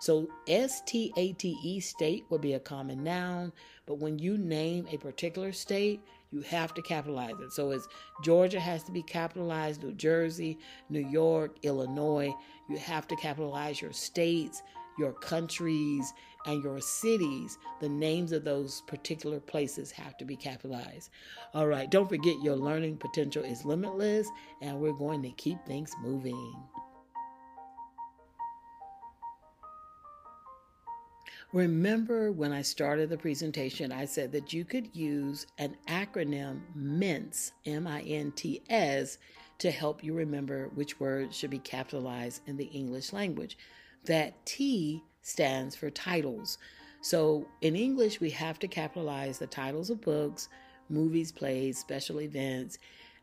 So 0.00 0.28
S 0.46 0.82
T 0.82 1.12
A 1.16 1.32
T 1.32 1.56
E 1.62 1.80
state 1.80 2.24
would 2.30 2.40
be 2.40 2.54
a 2.54 2.60
common 2.60 3.02
noun, 3.02 3.52
but 3.86 3.98
when 3.98 4.18
you 4.18 4.36
name 4.36 4.86
a 4.90 4.98
particular 4.98 5.52
state, 5.52 6.00
you 6.30 6.42
have 6.42 6.74
to 6.74 6.82
capitalize 6.82 7.38
it. 7.40 7.52
So 7.52 7.70
it's 7.70 7.88
Georgia 8.22 8.60
has 8.60 8.82
to 8.84 8.92
be 8.92 9.02
capitalized, 9.02 9.82
New 9.82 9.92
Jersey, 9.92 10.58
New 10.90 11.06
York, 11.08 11.56
Illinois. 11.62 12.34
You 12.68 12.76
have 12.78 13.06
to 13.08 13.16
capitalize 13.16 13.80
your 13.80 13.92
states, 13.92 14.62
your 14.98 15.12
countries, 15.12 16.12
and 16.46 16.62
your 16.62 16.80
cities. 16.80 17.58
The 17.80 17.88
names 17.88 18.32
of 18.32 18.44
those 18.44 18.82
particular 18.86 19.40
places 19.40 19.90
have 19.92 20.16
to 20.18 20.24
be 20.24 20.36
capitalized. 20.36 21.10
All 21.54 21.66
right, 21.66 21.90
don't 21.90 22.08
forget 22.08 22.42
your 22.42 22.56
learning 22.56 22.98
potential 22.98 23.44
is 23.44 23.64
limitless, 23.64 24.28
and 24.62 24.78
we're 24.78 24.92
going 24.92 25.22
to 25.22 25.30
keep 25.30 25.64
things 25.64 25.92
moving. 26.02 26.54
Remember 31.52 32.32
when 32.32 32.52
I 32.52 32.62
started 32.62 33.08
the 33.08 33.16
presentation, 33.16 33.92
I 33.92 34.04
said 34.04 34.32
that 34.32 34.52
you 34.52 34.64
could 34.64 34.94
use 34.94 35.46
an 35.58 35.76
acronym 35.88 36.60
MINTS, 36.74 37.52
M 37.64 37.86
I 37.86 38.02
N 38.02 38.32
T 38.32 38.62
S, 38.68 39.18
to 39.58 39.70
help 39.70 40.02
you 40.02 40.12
remember 40.12 40.70
which 40.74 40.98
words 40.98 41.36
should 41.36 41.50
be 41.50 41.60
capitalized 41.60 42.42
in 42.46 42.56
the 42.56 42.64
English 42.64 43.12
language. 43.12 43.56
That 44.04 44.44
T 44.44 45.02
stands 45.22 45.76
for 45.76 45.88
titles. 45.88 46.58
So 47.00 47.46
in 47.60 47.76
English, 47.76 48.20
we 48.20 48.30
have 48.30 48.58
to 48.58 48.68
capitalize 48.68 49.38
the 49.38 49.46
titles 49.46 49.90
of 49.90 50.00
books, 50.00 50.48
movies, 50.88 51.30
plays, 51.30 51.78
special 51.78 52.20
events. 52.20 52.78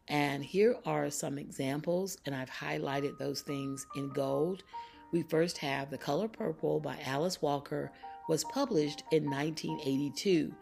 And 0.08 0.44
here 0.44 0.78
are 0.86 1.10
some 1.10 1.38
examples, 1.38 2.18
and 2.26 2.34
I've 2.34 2.50
highlighted 2.50 3.18
those 3.18 3.42
things 3.42 3.86
in 3.96 4.10
gold. 4.10 4.64
We 5.12 5.24
first 5.24 5.58
have 5.60 5.90
The 5.90 5.98
Color 5.98 6.30
Purple 6.30 6.80
by 6.80 6.98
Alice 7.06 7.42
Walker 7.42 7.92
was 8.28 8.44
published 8.46 9.04
in 9.12 9.30
1982. 9.30 10.54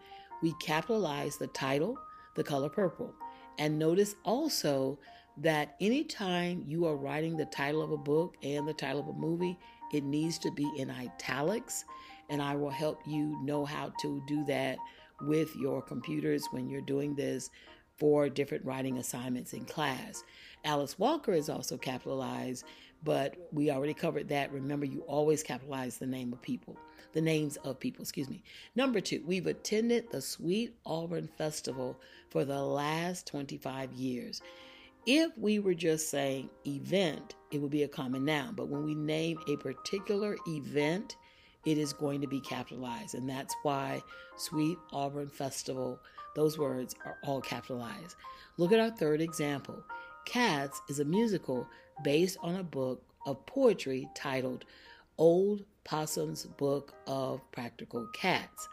We 0.42 0.54
capitalized 0.60 1.38
the 1.38 1.46
title, 1.48 1.96
The 2.34 2.44
Color 2.44 2.68
Purple. 2.68 3.14
And 3.58 3.78
notice 3.78 4.16
also 4.24 4.98
that 5.38 5.76
anytime 5.80 6.64
you 6.66 6.86
are 6.86 6.96
writing 6.96 7.36
the 7.36 7.46
title 7.46 7.82
of 7.82 7.92
a 7.92 7.96
book 7.96 8.36
and 8.42 8.66
the 8.66 8.74
title 8.74 9.00
of 9.00 9.08
a 9.08 9.12
movie, 9.12 9.58
it 9.92 10.04
needs 10.04 10.38
to 10.38 10.50
be 10.50 10.70
in 10.76 10.90
italics. 10.90 11.84
And 12.28 12.42
I 12.42 12.56
will 12.56 12.70
help 12.70 13.00
you 13.06 13.38
know 13.42 13.64
how 13.64 13.92
to 14.00 14.22
do 14.26 14.44
that 14.46 14.78
with 15.22 15.54
your 15.56 15.80
computers 15.82 16.46
when 16.50 16.68
you're 16.68 16.80
doing 16.80 17.14
this 17.14 17.50
for 17.98 18.28
different 18.28 18.64
writing 18.64 18.98
assignments 18.98 19.52
in 19.52 19.64
class. 19.64 20.24
Alice 20.64 20.98
Walker 20.98 21.32
is 21.32 21.48
also 21.48 21.76
capitalized, 21.76 22.64
but 23.04 23.36
we 23.52 23.70
already 23.70 23.94
covered 23.94 24.28
that. 24.28 24.52
Remember, 24.52 24.86
you 24.86 25.00
always 25.02 25.42
capitalize 25.42 25.98
the 25.98 26.06
name 26.06 26.32
of 26.32 26.42
people 26.42 26.76
the 27.12 27.20
names 27.20 27.56
of 27.58 27.78
people, 27.78 28.02
excuse 28.02 28.28
me. 28.28 28.42
Number 28.74 29.00
two, 29.00 29.22
we've 29.26 29.46
attended 29.46 30.10
the 30.10 30.20
Sweet 30.20 30.74
Auburn 30.86 31.28
Festival 31.38 31.98
for 32.30 32.44
the 32.44 32.60
last 32.60 33.26
25 33.26 33.92
years. 33.92 34.42
If 35.06 35.36
we 35.36 35.58
were 35.58 35.74
just 35.74 36.10
saying 36.10 36.48
event, 36.66 37.34
it 37.50 37.60
would 37.60 37.70
be 37.70 37.82
a 37.82 37.88
common 37.88 38.24
noun. 38.24 38.54
But 38.54 38.68
when 38.68 38.84
we 38.84 38.94
name 38.94 39.38
a 39.48 39.56
particular 39.56 40.36
event, 40.46 41.16
it 41.64 41.78
is 41.78 41.92
going 41.92 42.20
to 42.20 42.26
be 42.26 42.40
capitalized. 42.40 43.14
And 43.14 43.28
that's 43.28 43.54
why 43.62 44.02
Sweet 44.36 44.78
Auburn 44.92 45.28
Festival, 45.28 45.98
those 46.34 46.58
words 46.58 46.94
are 47.04 47.18
all 47.24 47.40
capitalized. 47.40 48.16
Look 48.56 48.72
at 48.72 48.80
our 48.80 48.90
third 48.90 49.20
example. 49.20 49.82
Cats 50.24 50.80
is 50.88 51.00
a 51.00 51.04
musical 51.04 51.66
based 52.04 52.38
on 52.40 52.56
a 52.56 52.64
book 52.64 53.02
of 53.26 53.44
poetry 53.46 54.08
titled 54.14 54.64
Old 55.18 55.64
Possum's 55.84 56.46
Book 56.46 56.94
of 57.06 57.40
Practical 57.52 58.08
Cats. 58.14 58.68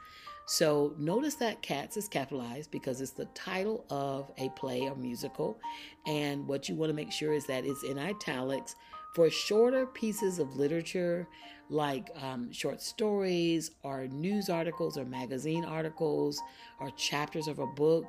So 0.46 0.96
notice 0.98 1.36
that 1.36 1.62
cats 1.62 1.96
is 1.96 2.08
capitalized 2.08 2.72
because 2.72 3.02
it's 3.02 3.12
the 3.12 3.26
title 3.36 3.86
of 3.92 4.32
a 4.40 4.50
play 4.50 4.82
or 4.82 4.96
musical. 4.96 5.60
And 6.08 6.48
what 6.48 6.68
you 6.68 6.74
want 6.74 6.90
to 6.90 6.96
make 6.96 7.12
sure 7.12 7.34
is 7.34 7.46
that 7.46 7.66
it's 7.66 7.84
in 7.84 8.00
italics 8.00 8.76
for 9.14 9.30
shorter 9.30 9.86
pieces 9.86 10.40
of 10.40 10.56
literature 10.56 11.28
like 11.70 12.10
um, 12.22 12.52
short 12.52 12.82
stories 12.82 13.70
or 13.84 14.08
news 14.08 14.50
articles 14.50 14.98
or 14.98 15.06
magazine 15.06 15.66
articles 15.66 16.42
or 16.80 16.90
chapters 16.92 17.48
of 17.48 17.60
a 17.60 17.68
book. 17.68 18.06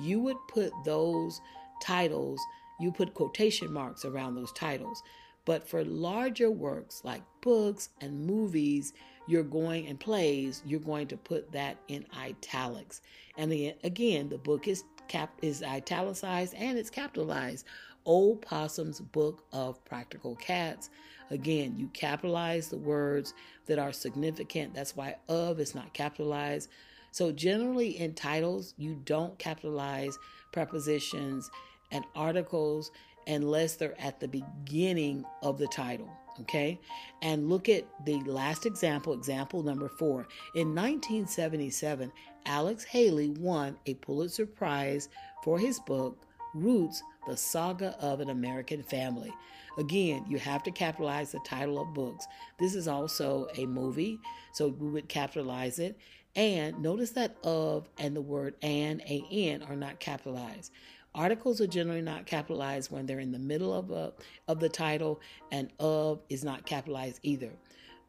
You 0.00 0.18
would 0.20 0.38
put 0.48 0.72
those 0.84 1.40
titles, 1.80 2.40
you 2.80 2.90
put 2.90 3.14
quotation 3.14 3.72
marks 3.72 4.04
around 4.04 4.34
those 4.34 4.50
titles. 4.52 5.00
But 5.44 5.68
for 5.68 5.84
larger 5.84 6.50
works 6.50 7.02
like 7.04 7.22
books 7.40 7.90
and 8.00 8.26
movies, 8.26 8.94
you're 9.26 9.42
going 9.42 9.86
and 9.86 9.98
plays, 9.98 10.62
you're 10.66 10.80
going 10.80 11.08
to 11.08 11.16
put 11.16 11.52
that 11.52 11.78
in 11.88 12.06
italics. 12.18 13.00
And 13.36 13.52
again, 13.82 14.28
the 14.28 14.38
book 14.38 14.68
is 14.68 14.84
cap 15.08 15.38
is 15.42 15.62
italicized 15.62 16.54
and 16.54 16.78
it's 16.78 16.90
capitalized. 16.90 17.66
Old 18.06 18.42
Possum's 18.42 19.00
Book 19.00 19.44
of 19.52 19.82
Practical 19.84 20.36
Cats. 20.36 20.90
Again, 21.30 21.74
you 21.78 21.88
capitalize 21.88 22.68
the 22.68 22.76
words 22.76 23.32
that 23.66 23.78
are 23.78 23.92
significant. 23.92 24.74
That's 24.74 24.94
why 24.94 25.16
of 25.28 25.58
is 25.58 25.74
not 25.74 25.94
capitalized. 25.94 26.68
So 27.12 27.32
generally 27.32 27.98
in 27.98 28.14
titles, 28.14 28.74
you 28.76 29.00
don't 29.04 29.38
capitalize 29.38 30.18
prepositions 30.52 31.50
and 31.92 32.04
articles 32.14 32.90
unless 33.26 33.76
they're 33.76 34.00
at 34.00 34.20
the 34.20 34.28
beginning 34.28 35.24
of 35.42 35.58
the 35.58 35.68
title. 35.68 36.10
Okay, 36.40 36.80
and 37.22 37.48
look 37.48 37.68
at 37.68 37.84
the 38.04 38.16
last 38.24 38.66
example, 38.66 39.12
example 39.12 39.62
number 39.62 39.88
four. 39.88 40.26
In 40.56 40.74
1977, 40.74 42.10
Alex 42.46 42.82
Haley 42.82 43.30
won 43.30 43.76
a 43.86 43.94
Pulitzer 43.94 44.44
Prize 44.44 45.08
for 45.44 45.60
his 45.60 45.78
book, 45.78 46.26
Roots 46.54 47.02
The 47.28 47.36
Saga 47.36 47.96
of 48.00 48.20
an 48.20 48.30
American 48.30 48.82
Family. 48.82 49.32
Again, 49.78 50.24
you 50.28 50.38
have 50.38 50.62
to 50.64 50.70
capitalize 50.70 51.32
the 51.32 51.40
title 51.40 51.80
of 51.80 51.94
books. 51.94 52.26
This 52.58 52.74
is 52.74 52.88
also 52.88 53.48
a 53.56 53.66
movie, 53.66 54.18
so 54.52 54.68
we 54.68 54.88
would 54.88 55.08
capitalize 55.08 55.78
it. 55.78 55.96
And 56.36 56.80
notice 56.82 57.10
that 57.10 57.36
of 57.44 57.88
and 57.98 58.14
the 58.14 58.20
word 58.20 58.54
and, 58.62 59.00
an 59.02 59.62
are 59.62 59.76
not 59.76 60.00
capitalized. 60.00 60.72
Articles 61.14 61.60
are 61.60 61.66
generally 61.66 62.02
not 62.02 62.26
capitalized 62.26 62.90
when 62.90 63.06
they're 63.06 63.20
in 63.20 63.32
the 63.32 63.38
middle 63.38 63.72
of 63.72 63.90
a, 63.90 64.12
of 64.48 64.60
the 64.60 64.68
title, 64.68 65.20
and 65.52 65.70
of 65.78 66.20
is 66.28 66.42
not 66.42 66.66
capitalized 66.66 67.20
either. 67.22 67.52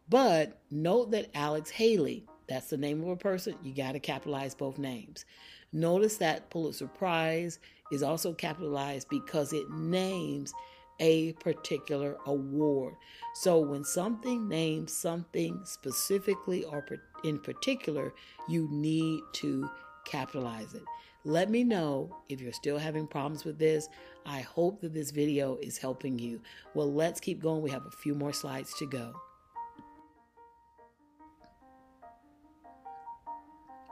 But 0.09 0.59
note 0.71 1.12
that 1.12 1.29
Alex 1.33 1.69
Haley, 1.69 2.25
that's 2.47 2.69
the 2.69 2.77
name 2.77 3.01
of 3.03 3.09
a 3.09 3.15
person, 3.15 3.55
you 3.63 3.74
got 3.74 3.93
to 3.93 4.00
capitalize 4.00 4.55
both 4.55 4.77
names. 4.77 5.25
Notice 5.71 6.17
that 6.17 6.50
Pulitzer 6.50 6.88
Prize 6.88 7.59
is 7.91 8.01
also 8.01 8.33
capitalized 8.33 9.09
because 9.09 9.53
it 9.53 9.69
names 9.69 10.53
a 11.00 11.33
particular 11.33 12.17
award. 12.25 12.95
So 13.33 13.59
when 13.59 13.83
something 13.83 14.47
names 14.47 14.93
something 14.93 15.59
specifically 15.65 16.63
or 16.63 16.85
in 17.24 17.39
particular, 17.39 18.13
you 18.47 18.67
need 18.71 19.21
to 19.33 19.69
capitalize 20.05 20.74
it. 20.74 20.83
Let 21.27 21.50
me 21.50 21.63
know 21.63 22.15
if 22.29 22.39
you're 22.39 22.53
still 22.53 22.77
having 22.77 23.08
problems 23.08 23.46
with 23.46 23.58
this. 23.58 23.89
I 24.27 24.41
hope 24.41 24.79
that 24.82 24.94
this 24.94 25.10
video 25.10 25.58
is 25.58 25.75
helping 25.75 26.20
you. 26.20 26.39
Well, 26.75 26.94
let's 26.94 27.20
keep 27.20 27.41
going. 27.41 27.63
We 27.63 27.72
have 27.72 27.88
a 27.88 27.91
few 27.91 28.13
more 28.13 28.32
slides 28.32 28.75
to 28.75 28.86
go. 28.86 29.12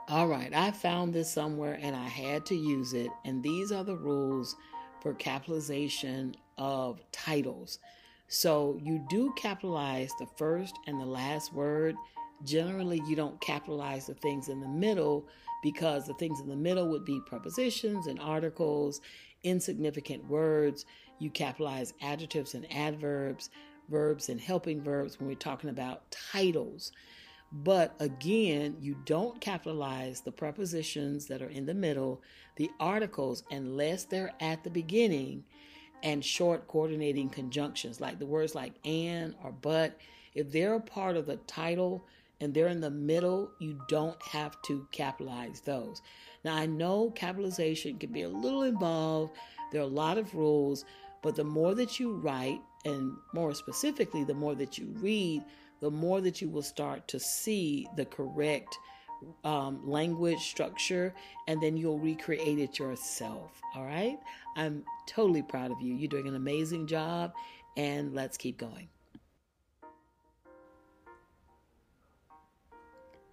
All 0.06 0.28
right, 0.28 0.54
I 0.54 0.70
found 0.70 1.12
this 1.12 1.32
somewhere 1.32 1.76
and 1.82 1.96
I 1.96 2.06
had 2.06 2.46
to 2.46 2.54
use 2.54 2.92
it. 2.92 3.10
And 3.24 3.42
these 3.42 3.72
are 3.72 3.82
the 3.82 3.96
rules 3.96 4.54
for 5.02 5.12
capitalization 5.14 6.36
of 6.56 7.00
titles. 7.10 7.80
So 8.28 8.78
you 8.80 9.04
do 9.10 9.34
capitalize 9.36 10.12
the 10.20 10.28
first 10.36 10.76
and 10.86 11.00
the 11.00 11.06
last 11.06 11.52
word. 11.52 11.96
Generally, 12.44 13.02
you 13.08 13.16
don't 13.16 13.40
capitalize 13.40 14.06
the 14.06 14.14
things 14.14 14.48
in 14.48 14.60
the 14.60 14.68
middle 14.68 15.26
because 15.64 16.06
the 16.06 16.12
things 16.14 16.40
in 16.40 16.48
the 16.48 16.54
middle 16.54 16.86
would 16.90 17.06
be 17.06 17.22
prepositions 17.24 18.06
and 18.06 18.20
articles, 18.20 19.00
insignificant 19.44 20.22
words. 20.28 20.84
You 21.18 21.30
capitalize 21.30 21.94
adjectives 22.02 22.52
and 22.52 22.70
adverbs, 22.70 23.48
verbs 23.88 24.28
and 24.28 24.38
helping 24.38 24.82
verbs 24.82 25.18
when 25.18 25.26
we're 25.26 25.36
talking 25.36 25.70
about 25.70 26.02
titles. 26.10 26.92
But 27.50 27.94
again, 27.98 28.76
you 28.78 28.94
don't 29.06 29.40
capitalize 29.40 30.20
the 30.20 30.32
prepositions 30.32 31.24
that 31.28 31.40
are 31.40 31.48
in 31.48 31.64
the 31.64 31.72
middle, 31.72 32.20
the 32.56 32.70
articles, 32.78 33.42
unless 33.50 34.04
they're 34.04 34.34
at 34.40 34.64
the 34.64 34.70
beginning, 34.70 35.44
and 36.02 36.22
short 36.22 36.68
coordinating 36.68 37.30
conjunctions 37.30 38.02
like 38.02 38.18
the 38.18 38.26
words 38.26 38.54
like 38.54 38.74
and 38.84 39.34
or 39.42 39.50
but. 39.50 39.98
If 40.34 40.52
they're 40.52 40.74
a 40.74 40.80
part 40.80 41.16
of 41.16 41.24
the 41.24 41.36
title 41.36 42.04
and 42.40 42.52
they're 42.52 42.68
in 42.68 42.80
the 42.80 42.90
middle, 42.90 43.50
you 43.58 43.78
don't 43.88 44.20
have 44.22 44.60
to 44.62 44.86
capitalize 44.90 45.60
those. 45.60 46.02
Now, 46.44 46.56
I 46.56 46.66
know 46.66 47.10
capitalization 47.10 47.98
can 47.98 48.12
be 48.12 48.22
a 48.22 48.28
little 48.28 48.62
involved, 48.62 49.34
there 49.72 49.80
are 49.80 49.84
a 49.84 49.88
lot 49.88 50.18
of 50.18 50.34
rules, 50.34 50.84
but 51.22 51.36
the 51.36 51.44
more 51.44 51.74
that 51.74 51.98
you 51.98 52.14
write, 52.14 52.60
and 52.84 53.16
more 53.32 53.54
specifically, 53.54 54.24
the 54.24 54.34
more 54.34 54.54
that 54.54 54.76
you 54.76 54.94
read, 54.98 55.42
the 55.80 55.90
more 55.90 56.20
that 56.20 56.40
you 56.40 56.48
will 56.48 56.62
start 56.62 57.08
to 57.08 57.18
see 57.18 57.88
the 57.96 58.04
correct 58.04 58.78
um, 59.42 59.80
language 59.88 60.40
structure, 60.40 61.14
and 61.48 61.62
then 61.62 61.76
you'll 61.76 61.98
recreate 61.98 62.58
it 62.58 62.78
yourself. 62.78 63.60
All 63.74 63.84
right? 63.84 64.18
I'm 64.56 64.84
totally 65.06 65.42
proud 65.42 65.70
of 65.70 65.80
you. 65.80 65.94
You're 65.94 66.08
doing 66.08 66.28
an 66.28 66.36
amazing 66.36 66.86
job, 66.86 67.32
and 67.76 68.14
let's 68.14 68.36
keep 68.36 68.58
going. 68.58 68.88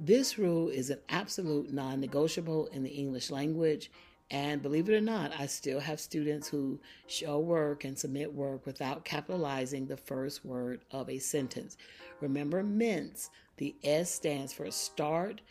This 0.04 0.40
rule 0.40 0.68
is 0.68 0.90
an 0.90 0.98
absolute 1.10 1.72
non 1.72 2.00
negotiable 2.00 2.66
in 2.74 2.82
the 2.82 2.90
English 2.90 3.30
language. 3.30 3.92
And 4.32 4.60
believe 4.60 4.90
it 4.90 4.96
or 4.96 5.02
not, 5.02 5.32
I 5.38 5.46
still 5.46 5.80
have 5.80 6.00
students 6.00 6.48
who 6.48 6.80
show 7.06 7.38
work 7.38 7.84
and 7.84 8.00
submit 8.00 8.34
work 8.34 8.66
without 8.66 9.06
capitalizing 9.06 9.86
the 9.86 9.98
first 9.98 10.44
word 10.44 10.82
of 10.90 11.08
a 11.08 11.20
sentence. 11.20 11.78
Remember, 12.20 12.64
MINTS, 12.64 13.30
the 13.58 13.76
S 13.84 14.10
stands 14.10 14.54
for 14.54 14.72
start 14.72 15.42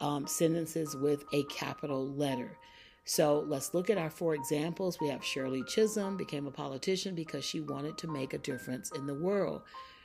um, 0.00 0.26
sentences 0.26 0.96
with 0.96 1.24
a 1.34 1.44
capital 1.44 2.08
letter. 2.08 2.56
So 3.04 3.44
let's 3.46 3.74
look 3.74 3.90
at 3.90 3.98
our 3.98 4.08
four 4.08 4.34
examples. 4.34 5.00
We 5.00 5.08
have 5.08 5.22
Shirley 5.22 5.64
Chisholm 5.64 6.16
became 6.16 6.46
a 6.46 6.50
politician 6.50 7.14
because 7.14 7.44
she 7.44 7.60
wanted 7.60 7.98
to 7.98 8.08
make 8.08 8.32
a 8.32 8.38
difference 8.38 8.90
in 8.92 9.06
the 9.06 9.14
world. 9.14 9.62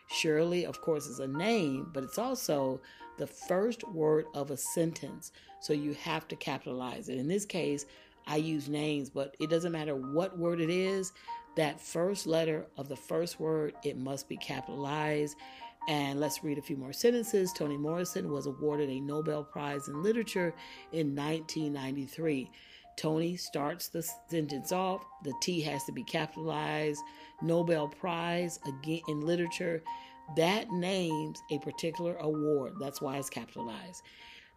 Shirley, 0.09 0.65
of 0.65 0.81
course, 0.81 1.07
is 1.07 1.19
a 1.19 1.27
name, 1.27 1.89
but 1.93 2.03
it's 2.03 2.17
also 2.17 2.81
the 3.17 3.27
first 3.27 3.87
word 3.87 4.25
of 4.33 4.51
a 4.51 4.57
sentence. 4.57 5.31
So 5.59 5.73
you 5.73 5.93
have 5.95 6.27
to 6.29 6.35
capitalize 6.35 7.09
it. 7.09 7.17
In 7.17 7.27
this 7.27 7.45
case, 7.45 7.85
I 8.27 8.37
use 8.37 8.67
names, 8.67 9.09
but 9.09 9.35
it 9.39 9.49
doesn't 9.49 9.71
matter 9.71 9.95
what 9.95 10.37
word 10.37 10.59
it 10.59 10.69
is. 10.69 11.13
That 11.55 11.81
first 11.81 12.27
letter 12.27 12.67
of 12.77 12.87
the 12.89 12.95
first 12.95 13.39
word, 13.39 13.73
it 13.83 13.97
must 13.97 14.29
be 14.29 14.37
capitalized. 14.37 15.37
And 15.87 16.19
let's 16.19 16.43
read 16.43 16.57
a 16.57 16.61
few 16.61 16.75
more 16.75 16.93
sentences. 16.93 17.53
Toni 17.53 17.77
Morrison 17.77 18.29
was 18.31 18.45
awarded 18.45 18.89
a 18.89 18.99
Nobel 18.99 19.43
Prize 19.43 19.87
in 19.87 20.03
Literature 20.03 20.53
in 20.91 21.15
1993. 21.15 22.51
Toni 22.97 23.37
starts 23.37 23.87
the 23.87 24.03
sentence 24.29 24.71
off. 24.71 25.05
The 25.23 25.33
T 25.41 25.61
has 25.61 25.85
to 25.85 25.91
be 25.91 26.03
capitalized. 26.03 27.01
Nobel 27.41 27.87
Prize 27.87 28.59
again 28.67 29.01
in 29.07 29.21
literature. 29.21 29.81
That 30.35 30.69
names 30.71 31.41
a 31.51 31.59
particular 31.59 32.15
award. 32.17 32.73
That's 32.79 33.01
why 33.01 33.17
it's 33.17 33.29
capitalized. 33.29 34.03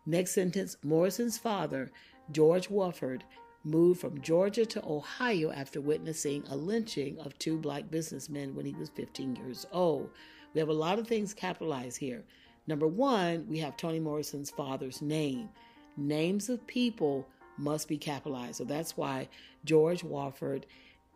Next 0.06 0.32
sentence 0.32 0.76
Morrison's 0.82 1.38
father, 1.38 1.90
George 2.32 2.68
Wofford, 2.68 3.22
moved 3.64 4.00
from 4.00 4.20
Georgia 4.20 4.64
to 4.66 4.84
Ohio 4.84 5.50
after 5.52 5.80
witnessing 5.80 6.44
a 6.48 6.56
lynching 6.56 7.18
of 7.20 7.38
two 7.38 7.58
black 7.58 7.90
businessmen 7.90 8.54
when 8.54 8.64
he 8.66 8.74
was 8.74 8.88
15 8.90 9.36
years 9.36 9.66
old. 9.72 10.10
We 10.54 10.60
have 10.60 10.68
a 10.68 10.74
lot 10.74 10.98
of 10.98 11.06
things 11.06 11.34
capitalized 11.34 11.98
here. 11.98 12.24
Number 12.66 12.86
one, 12.86 13.46
we 13.48 13.58
have 13.58 13.76
Toni 13.76 14.00
Morrison's 14.00 14.50
father's 14.50 15.02
name. 15.02 15.48
Names 15.96 16.48
of 16.48 16.66
people 16.66 17.28
must 17.58 17.88
be 17.88 17.98
capitalized. 17.98 18.56
So 18.56 18.64
that's 18.64 18.96
why 18.96 19.28
George 19.64 20.02
Wofford 20.02 20.64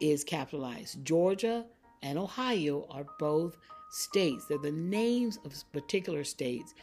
is 0.01 0.25
capitalized. 0.25 1.05
Georgia 1.05 1.65
and 2.03 2.19
Ohio 2.19 2.87
are 2.91 3.07
both 3.19 3.57
states. 3.95 4.47
They're 4.47 4.59
the 4.59 4.73
names 4.73 5.39
of 5.45 5.53
particular 5.73 6.25
states. 6.25 6.75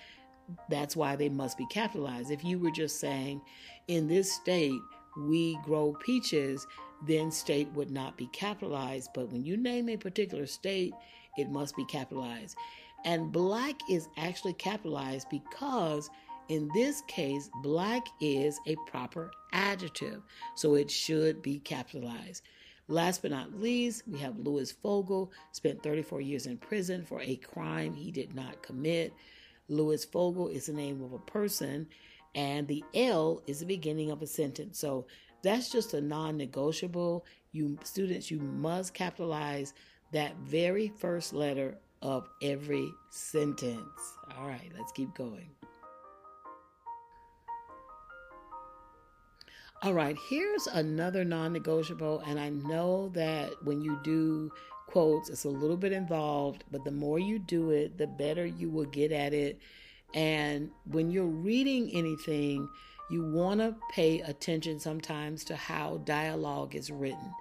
That's 0.70 0.96
why 0.96 1.16
they 1.16 1.30
must 1.30 1.58
be 1.58 1.68
capitalized. 1.68 2.32
If 2.32 2.44
you 2.44 2.60
were 2.60 2.72
just 2.72 3.00
saying, 3.00 3.42
in 3.88 4.08
this 4.08 4.32
state, 4.32 4.80
we 5.18 5.58
grow 5.64 5.94
peaches, 6.06 6.66
then 7.08 7.32
state 7.32 7.70
would 7.74 7.92
not 7.92 8.18
be 8.18 8.28
capitalized. 8.28 9.10
But 9.14 9.32
when 9.32 9.44
you 9.44 9.58
name 9.58 9.90
a 9.90 9.98
particular 9.98 10.46
state, 10.46 10.94
it 11.38 11.50
must 11.50 11.76
be 11.76 11.86
capitalized. 11.86 12.56
And 13.06 13.32
black 13.32 13.76
is 13.90 14.08
actually 14.18 14.54
capitalized 14.54 15.28
because 15.30 16.10
in 16.50 16.70
this 16.74 17.02
case, 17.08 17.50
black 17.64 18.06
is 18.20 18.60
a 18.68 18.76
proper 18.88 19.32
adjective, 19.54 20.22
so 20.56 20.76
it 20.76 20.92
should 20.92 21.42
be 21.42 21.60
capitalized. 21.60 22.44
Last 22.92 23.22
but 23.22 23.32
not 23.32 23.58
least, 23.58 24.04
we 24.06 24.20
have 24.20 24.38
Lewis 24.38 24.74
Fogle, 24.74 25.32
spent 25.54 25.82
34 25.82 26.20
years 26.20 26.46
in 26.46 26.58
prison 26.58 27.06
for 27.06 27.22
a 27.22 27.38
crime 27.38 27.94
he 27.94 28.12
did 28.12 28.36
not 28.36 28.62
commit. 28.62 29.14
Lewis 29.70 30.04
Fogle 30.04 30.50
is 30.50 30.66
the 30.66 30.74
name 30.74 31.02
of 31.02 31.14
a 31.14 31.20
person, 31.20 31.88
and 32.36 32.68
the 32.68 32.84
L 32.94 33.44
is 33.48 33.62
the 33.62 33.66
beginning 33.66 34.12
of 34.12 34.22
a 34.22 34.28
sentence. 34.28 34.78
So 34.78 35.08
that's 35.42 35.70
just 35.70 35.94
a 35.94 36.02
non-negotiable. 36.02 37.26
You 37.54 37.78
students, 37.86 38.30
you 38.30 38.40
must 38.40 38.94
capitalize 38.94 39.74
that 40.12 40.36
very 40.40 40.92
first 40.98 41.32
letter 41.32 41.78
of 42.02 42.28
every 42.42 42.92
sentence. 43.10 44.18
All 44.38 44.48
right, 44.48 44.70
let's 44.78 44.92
keep 44.92 45.16
going. 45.16 45.50
All 49.84 49.94
right, 49.94 50.18
here's 50.30 50.68
another 50.68 51.26
non 51.26 51.54
negotiable. 51.54 52.24
And 52.28 52.40
I 52.40 52.50
know 52.50 53.10
that 53.10 53.52
when 53.64 53.82
you 53.82 54.00
do 54.04 54.52
quotes, 54.88 55.30
it's 55.30 55.46
a 55.46 55.50
little 55.50 55.78
bit 55.78 55.92
involved, 55.92 56.64
but 56.72 56.84
the 56.84 56.92
more 56.92 57.18
you 57.18 57.40
do 57.40 57.72
it, 57.72 57.98
the 57.98 58.08
better 58.08 58.46
you 58.46 58.70
will 58.70 58.86
get 58.86 59.12
at 59.12 59.34
it 59.34 59.60
and 60.14 60.72
when 60.86 61.12
you're 61.12 61.26
reading 61.26 61.90
anything, 61.94 62.68
you 63.10 63.24
want 63.24 63.60
to 63.60 63.76
pay 63.92 64.22
attention 64.22 64.80
sometimes 64.80 65.44
to 65.46 65.56
how 65.56 65.98
dialogue 66.06 66.76
is 66.76 66.92
written 66.92 67.34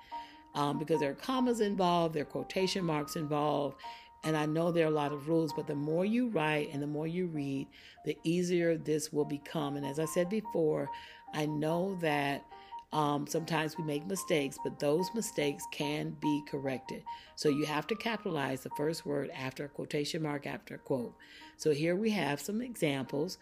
um, 0.54 0.78
because 0.78 1.00
there 1.00 1.10
are 1.10 1.14
commas 1.14 1.60
involved, 1.60 2.14
there 2.14 2.22
are 2.22 2.26
quotation 2.26 2.84
marks 2.84 3.16
involved. 3.16 3.76
And 4.22 4.36
I 4.36 4.44
know 4.44 4.70
there 4.70 4.84
are 4.84 4.90
a 4.90 4.94
lot 4.94 5.12
of 5.12 5.28
rules, 5.28 5.52
but 5.54 5.66
the 5.66 5.74
more 5.74 6.04
you 6.04 6.28
write 6.28 6.68
and 6.74 6.82
the 6.82 6.86
more 6.86 7.06
you 7.06 7.26
read, 7.26 7.66
the 8.04 8.18
easier 8.22 8.76
this 8.76 9.10
will 9.10 9.24
become. 9.24 9.76
And 9.76 9.86
as 9.86 9.98
I 9.98 10.04
said 10.04 10.28
before, 10.28 10.90
I 11.34 11.46
know 11.46 11.96
that 12.00 12.44
um, 12.92 13.26
sometimes 13.26 13.78
we 13.78 13.84
make 13.84 14.06
mistakes, 14.06 14.58
but 14.64 14.80
those 14.80 15.14
mistakes 15.14 15.64
can 15.70 16.16
be 16.20 16.42
corrected. 16.48 17.04
So 17.36 17.48
you 17.48 17.64
have 17.66 17.86
to 17.88 17.94
capitalize 17.94 18.62
the 18.62 18.70
first 18.70 19.06
word 19.06 19.30
after 19.30 19.64
a 19.64 19.68
quotation 19.68 20.22
mark 20.22 20.46
after 20.46 20.74
a 20.74 20.78
quote. 20.78 21.14
So 21.56 21.70
here 21.70 21.94
we 21.94 22.10
have 22.10 22.40
some 22.40 22.60
examples. 22.60 23.38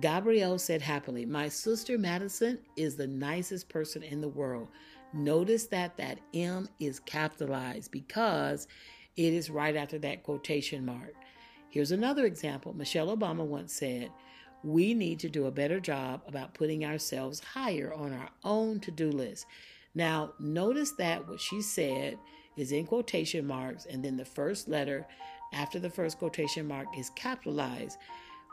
Gabrielle 0.00 0.58
said 0.58 0.82
happily, 0.82 1.24
My 1.24 1.48
sister 1.48 1.96
Madison 1.96 2.58
is 2.76 2.96
the 2.96 3.06
nicest 3.06 3.68
person 3.68 4.02
in 4.02 4.20
the 4.20 4.28
world. 4.28 4.68
Notice 5.12 5.66
that 5.68 5.96
that 5.96 6.20
M 6.34 6.68
is 6.78 7.00
capitalized 7.00 7.90
because 7.90 8.68
it 9.16 9.32
is 9.32 9.50
right 9.50 9.74
after 9.74 9.98
that 10.00 10.22
quotation 10.22 10.84
mark. 10.84 11.14
Here's 11.70 11.90
another 11.90 12.26
example. 12.26 12.74
Michelle 12.74 13.16
Obama 13.16 13.44
once 13.44 13.72
said, 13.72 14.10
we 14.62 14.94
need 14.94 15.18
to 15.20 15.28
do 15.28 15.46
a 15.46 15.50
better 15.50 15.80
job 15.80 16.22
about 16.26 16.54
putting 16.54 16.84
ourselves 16.84 17.40
higher 17.40 17.92
on 17.94 18.12
our 18.12 18.28
own 18.44 18.80
to 18.80 18.90
do 18.90 19.10
list. 19.10 19.46
Now, 19.94 20.32
notice 20.38 20.92
that 20.92 21.26
what 21.26 21.40
she 21.40 21.62
said 21.62 22.18
is 22.56 22.72
in 22.72 22.86
quotation 22.86 23.46
marks, 23.46 23.86
and 23.86 24.04
then 24.04 24.16
the 24.16 24.24
first 24.24 24.68
letter 24.68 25.06
after 25.52 25.78
the 25.78 25.90
first 25.90 26.18
quotation 26.18 26.68
mark 26.68 26.86
is 26.96 27.10
capitalized. 27.10 27.98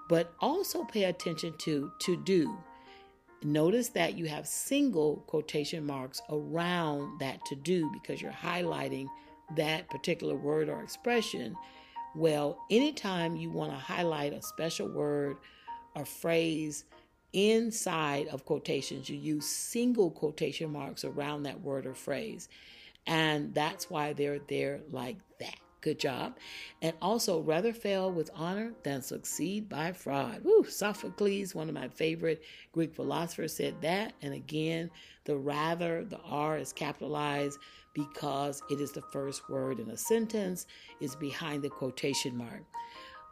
But 0.10 0.34
also 0.40 0.86
pay 0.86 1.04
attention 1.06 1.54
to 1.60 1.92
to 2.02 2.16
do. 2.24 2.58
Notice 3.44 3.90
that 3.90 4.18
you 4.18 4.26
have 4.26 4.48
single 4.48 5.18
quotation 5.28 5.86
marks 5.86 6.22
around 6.30 7.20
that 7.20 7.46
to 7.46 7.56
do 7.56 7.90
because 7.92 8.22
you're 8.22 8.32
highlighting 8.32 9.08
that 9.56 9.90
particular 9.90 10.36
word 10.36 10.70
or 10.70 10.82
expression. 10.82 11.56
Well, 12.16 12.58
anytime 12.72 13.36
you 13.36 13.52
want 13.52 13.72
to 13.72 13.78
highlight 13.78 14.34
a 14.34 14.42
special 14.42 14.88
word 14.88 15.38
a 15.98 16.06
phrase 16.06 16.86
inside 17.34 18.28
of 18.28 18.46
quotations, 18.46 19.10
you 19.10 19.18
use 19.18 19.46
single 19.46 20.12
quotation 20.12 20.72
marks 20.72 21.04
around 21.04 21.44
that 21.44 21.62
word 21.62 21.86
or 21.86 21.94
phrase. 21.94 22.48
And 23.06 23.54
that's 23.54 23.90
why 23.90 24.14
they're 24.14 24.40
there 24.40 24.80
like 24.92 25.18
that. 25.40 25.56
Good 25.82 26.00
job. 26.00 26.38
And 26.82 26.94
also, 27.02 27.40
rather 27.40 27.72
fail 27.72 28.12
with 28.12 28.32
honor 28.36 28.74
than 28.84 29.02
succeed 29.02 29.70
by 29.70 29.94
fraud. 29.94 30.44
Woo, 30.44 30.66
Sophocles, 30.68 31.54
one 31.54 31.70
of 31.70 31.76
my 31.76 31.88
favorite 31.88 32.44
Greek 32.74 32.96
philosophers, 32.96 33.56
said 33.56 33.76
that. 33.82 34.14
And 34.22 34.34
again, 34.34 34.90
the 35.26 35.38
rather, 35.38 36.04
the 36.04 36.20
R 36.26 36.58
is 36.58 36.74
capitalized 36.74 37.60
because 37.94 38.62
it 38.70 38.82
is 38.82 38.92
the 38.92 39.02
first 39.02 39.50
word 39.50 39.80
in 39.80 39.90
a 39.90 39.98
sentence, 39.98 40.66
is 41.00 41.16
behind 41.16 41.64
the 41.64 41.70
quotation 41.70 42.36
mark. 42.36 42.64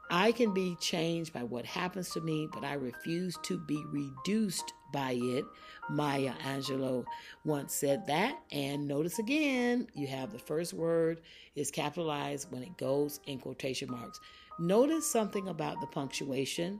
I 0.09 0.31
can 0.31 0.53
be 0.53 0.75
changed 0.79 1.33
by 1.33 1.43
what 1.43 1.65
happens 1.65 2.09
to 2.11 2.21
me, 2.21 2.47
but 2.53 2.63
I 2.63 2.73
refuse 2.73 3.37
to 3.43 3.57
be 3.57 3.83
reduced 3.91 4.73
by 4.93 5.13
it. 5.13 5.45
Maya 5.89 6.33
Angelou 6.45 7.05
once 7.43 7.73
said 7.73 8.05
that. 8.07 8.39
And 8.51 8.87
notice 8.87 9.19
again, 9.19 9.87
you 9.93 10.07
have 10.07 10.31
the 10.31 10.39
first 10.39 10.73
word 10.73 11.21
is 11.55 11.71
capitalized 11.71 12.51
when 12.51 12.63
it 12.63 12.77
goes 12.77 13.19
in 13.25 13.39
quotation 13.39 13.89
marks. 13.89 14.19
Notice 14.59 15.09
something 15.09 15.47
about 15.47 15.81
the 15.81 15.87
punctuation. 15.87 16.79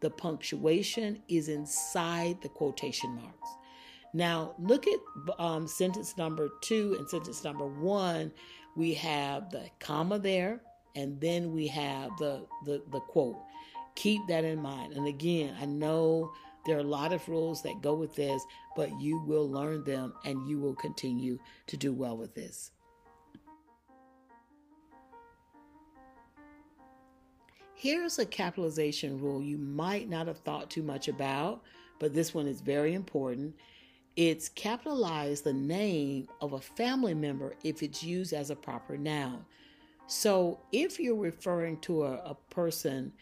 The 0.00 0.10
punctuation 0.10 1.22
is 1.28 1.48
inside 1.48 2.42
the 2.42 2.48
quotation 2.50 3.14
marks. 3.14 3.50
Now, 4.12 4.54
look 4.58 4.86
at 4.86 4.98
um, 5.38 5.66
sentence 5.66 6.16
number 6.16 6.48
two 6.60 6.94
and 6.98 7.08
sentence 7.08 7.42
number 7.42 7.66
one. 7.66 8.32
We 8.76 8.94
have 8.94 9.50
the 9.50 9.70
comma 9.80 10.18
there 10.18 10.60
and 10.96 11.20
then 11.20 11.52
we 11.52 11.68
have 11.68 12.16
the, 12.16 12.46
the, 12.64 12.82
the 12.90 13.00
quote. 13.00 13.36
Keep 13.94 14.26
that 14.28 14.44
in 14.44 14.60
mind. 14.60 14.94
And 14.94 15.06
again, 15.06 15.54
I 15.60 15.66
know 15.66 16.32
there 16.64 16.76
are 16.76 16.80
a 16.80 16.84
lot 16.84 17.12
of 17.12 17.28
rules 17.28 17.62
that 17.62 17.80
go 17.82 17.94
with 17.94 18.14
this, 18.16 18.42
but 18.74 19.00
you 19.00 19.20
will 19.20 19.48
learn 19.48 19.84
them 19.84 20.14
and 20.24 20.48
you 20.48 20.58
will 20.58 20.74
continue 20.74 21.38
to 21.68 21.76
do 21.76 21.92
well 21.92 22.16
with 22.16 22.34
this. 22.34 22.72
Here's 27.74 28.18
a 28.18 28.24
capitalization 28.24 29.20
rule 29.20 29.42
you 29.42 29.58
might 29.58 30.08
not 30.08 30.26
have 30.26 30.38
thought 30.38 30.70
too 30.70 30.82
much 30.82 31.08
about, 31.08 31.62
but 31.98 32.14
this 32.14 32.32
one 32.32 32.48
is 32.48 32.62
very 32.62 32.94
important. 32.94 33.54
It's 34.16 34.48
capitalize 34.48 35.42
the 35.42 35.52
name 35.52 36.26
of 36.40 36.54
a 36.54 36.60
family 36.60 37.12
member 37.12 37.54
if 37.62 37.82
it's 37.82 38.02
used 38.02 38.32
as 38.32 38.48
a 38.48 38.56
proper 38.56 38.96
noun. 38.96 39.44
So 40.06 40.60
if 40.72 41.00
you're 41.00 41.16
referring 41.16 41.78
to 41.80 42.04
a, 42.04 42.12
a 42.16 42.36
person 42.50 43.12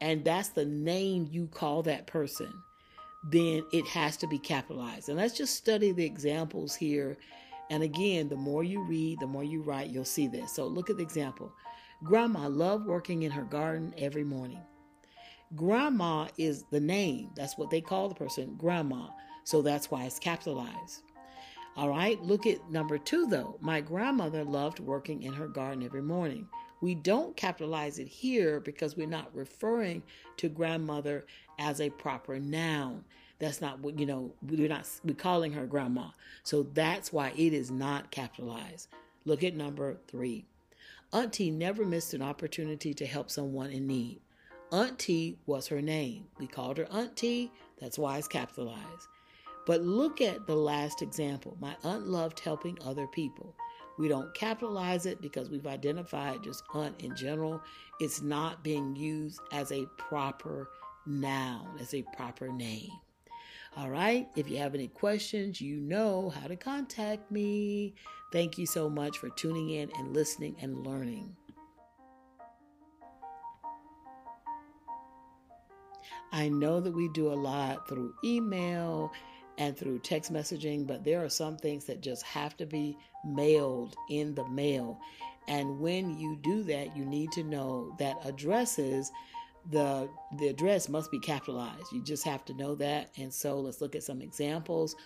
and 0.00 0.24
that's 0.24 0.48
the 0.48 0.64
name 0.64 1.28
you 1.30 1.46
call 1.46 1.82
that 1.84 2.06
person, 2.06 2.52
then 3.30 3.64
it 3.72 3.86
has 3.86 4.16
to 4.18 4.26
be 4.26 4.38
capitalized. 4.38 5.08
And 5.08 5.18
let's 5.18 5.36
just 5.36 5.56
study 5.56 5.92
the 5.92 6.04
examples 6.04 6.74
here. 6.74 7.16
And 7.70 7.84
again, 7.84 8.28
the 8.28 8.36
more 8.36 8.64
you 8.64 8.82
read, 8.82 9.20
the 9.20 9.26
more 9.26 9.44
you 9.44 9.62
write, 9.62 9.90
you'll 9.90 10.04
see 10.04 10.26
this. 10.26 10.52
So 10.52 10.66
look 10.66 10.90
at 10.90 10.96
the 10.96 11.02
example. 11.02 11.52
Grandma 12.02 12.48
loved 12.48 12.86
working 12.86 13.22
in 13.22 13.30
her 13.30 13.44
garden 13.44 13.94
every 13.96 14.24
morning. 14.24 14.60
Grandma 15.54 16.26
is 16.36 16.64
the 16.70 16.80
name. 16.80 17.30
That's 17.36 17.56
what 17.56 17.70
they 17.70 17.80
call 17.80 18.08
the 18.08 18.14
person, 18.14 18.56
grandma. 18.56 19.08
So 19.44 19.62
that's 19.62 19.90
why 19.90 20.04
it's 20.04 20.18
capitalized. 20.18 21.02
All 21.74 21.88
right, 21.88 22.22
look 22.22 22.46
at 22.46 22.70
number 22.70 22.98
two 22.98 23.26
though. 23.26 23.56
My 23.60 23.80
grandmother 23.80 24.44
loved 24.44 24.78
working 24.78 25.22
in 25.22 25.32
her 25.32 25.48
garden 25.48 25.82
every 25.82 26.02
morning. 26.02 26.46
We 26.82 26.94
don't 26.94 27.36
capitalize 27.36 27.98
it 27.98 28.08
here 28.08 28.60
because 28.60 28.96
we're 28.96 29.06
not 29.06 29.34
referring 29.34 30.02
to 30.36 30.48
grandmother 30.48 31.24
as 31.58 31.80
a 31.80 31.90
proper 31.90 32.38
noun. 32.38 33.04
That's 33.38 33.60
not 33.60 33.80
what, 33.80 33.98
you 33.98 34.04
know, 34.04 34.34
we're 34.42 34.68
not 34.68 34.88
we're 35.04 35.14
calling 35.14 35.52
her 35.52 35.66
grandma. 35.66 36.08
So 36.42 36.64
that's 36.74 37.12
why 37.12 37.32
it 37.36 37.52
is 37.52 37.70
not 37.70 38.10
capitalized. 38.10 38.88
Look 39.24 39.42
at 39.42 39.54
number 39.54 39.96
three. 40.08 40.44
Auntie 41.12 41.50
never 41.50 41.84
missed 41.84 42.14
an 42.14 42.22
opportunity 42.22 42.92
to 42.94 43.06
help 43.06 43.30
someone 43.30 43.70
in 43.70 43.86
need. 43.86 44.20
Auntie 44.72 45.38
was 45.46 45.68
her 45.68 45.82
name. 45.82 46.24
We 46.38 46.46
called 46.46 46.78
her 46.78 46.86
Auntie. 46.90 47.52
That's 47.80 47.98
why 47.98 48.18
it's 48.18 48.28
capitalized. 48.28 49.08
But 49.66 49.82
look 49.82 50.20
at 50.20 50.46
the 50.46 50.56
last 50.56 51.02
example. 51.02 51.56
My 51.60 51.76
aunt 51.84 52.08
loved 52.08 52.40
helping 52.40 52.78
other 52.84 53.06
people. 53.06 53.54
We 53.98 54.08
don't 54.08 54.34
capitalize 54.34 55.06
it 55.06 55.20
because 55.20 55.50
we've 55.50 55.66
identified 55.66 56.42
just 56.42 56.64
aunt 56.74 57.00
in 57.02 57.14
general. 57.14 57.62
It's 58.00 58.22
not 58.22 58.64
being 58.64 58.96
used 58.96 59.40
as 59.52 59.70
a 59.70 59.86
proper 59.98 60.68
noun, 61.06 61.76
as 61.80 61.94
a 61.94 62.02
proper 62.14 62.48
name. 62.48 62.90
All 63.76 63.90
right. 63.90 64.28
If 64.36 64.50
you 64.50 64.58
have 64.58 64.74
any 64.74 64.88
questions, 64.88 65.60
you 65.60 65.80
know 65.80 66.30
how 66.30 66.46
to 66.46 66.56
contact 66.56 67.30
me. 67.30 67.94
Thank 68.32 68.58
you 68.58 68.66
so 68.66 68.90
much 68.90 69.18
for 69.18 69.30
tuning 69.30 69.70
in 69.70 69.90
and 69.98 70.14
listening 70.14 70.56
and 70.60 70.86
learning. 70.86 71.36
I 76.32 76.48
know 76.48 76.80
that 76.80 76.92
we 76.92 77.08
do 77.08 77.30
a 77.30 77.34
lot 77.34 77.88
through 77.88 78.14
email 78.24 79.12
and 79.58 79.76
through 79.76 79.98
text 80.00 80.32
messaging, 80.32 80.86
but 80.86 81.04
there 81.04 81.24
are 81.24 81.28
some 81.28 81.56
things 81.56 81.84
that 81.84 82.00
just 82.00 82.22
have 82.22 82.56
to 82.56 82.66
be 82.66 82.96
mailed 83.24 83.94
in 84.08 84.34
the 84.34 84.48
mail. 84.48 84.98
And 85.48 85.80
when 85.80 86.18
you 86.18 86.38
do 86.42 86.62
that, 86.64 86.96
you 86.96 87.04
need 87.04 87.32
to 87.32 87.42
know 87.42 87.94
that 87.98 88.16
addresses 88.24 89.10
the 89.70 90.08
the 90.38 90.48
address 90.48 90.88
must 90.88 91.10
be 91.10 91.20
capitalized. 91.20 91.92
You 91.92 92.02
just 92.02 92.24
have 92.24 92.44
to 92.46 92.54
know 92.54 92.74
that. 92.76 93.10
And 93.16 93.32
so 93.32 93.60
let's 93.60 93.80
look 93.80 93.94
at 93.94 94.02
some 94.02 94.20
examples. 94.20 94.96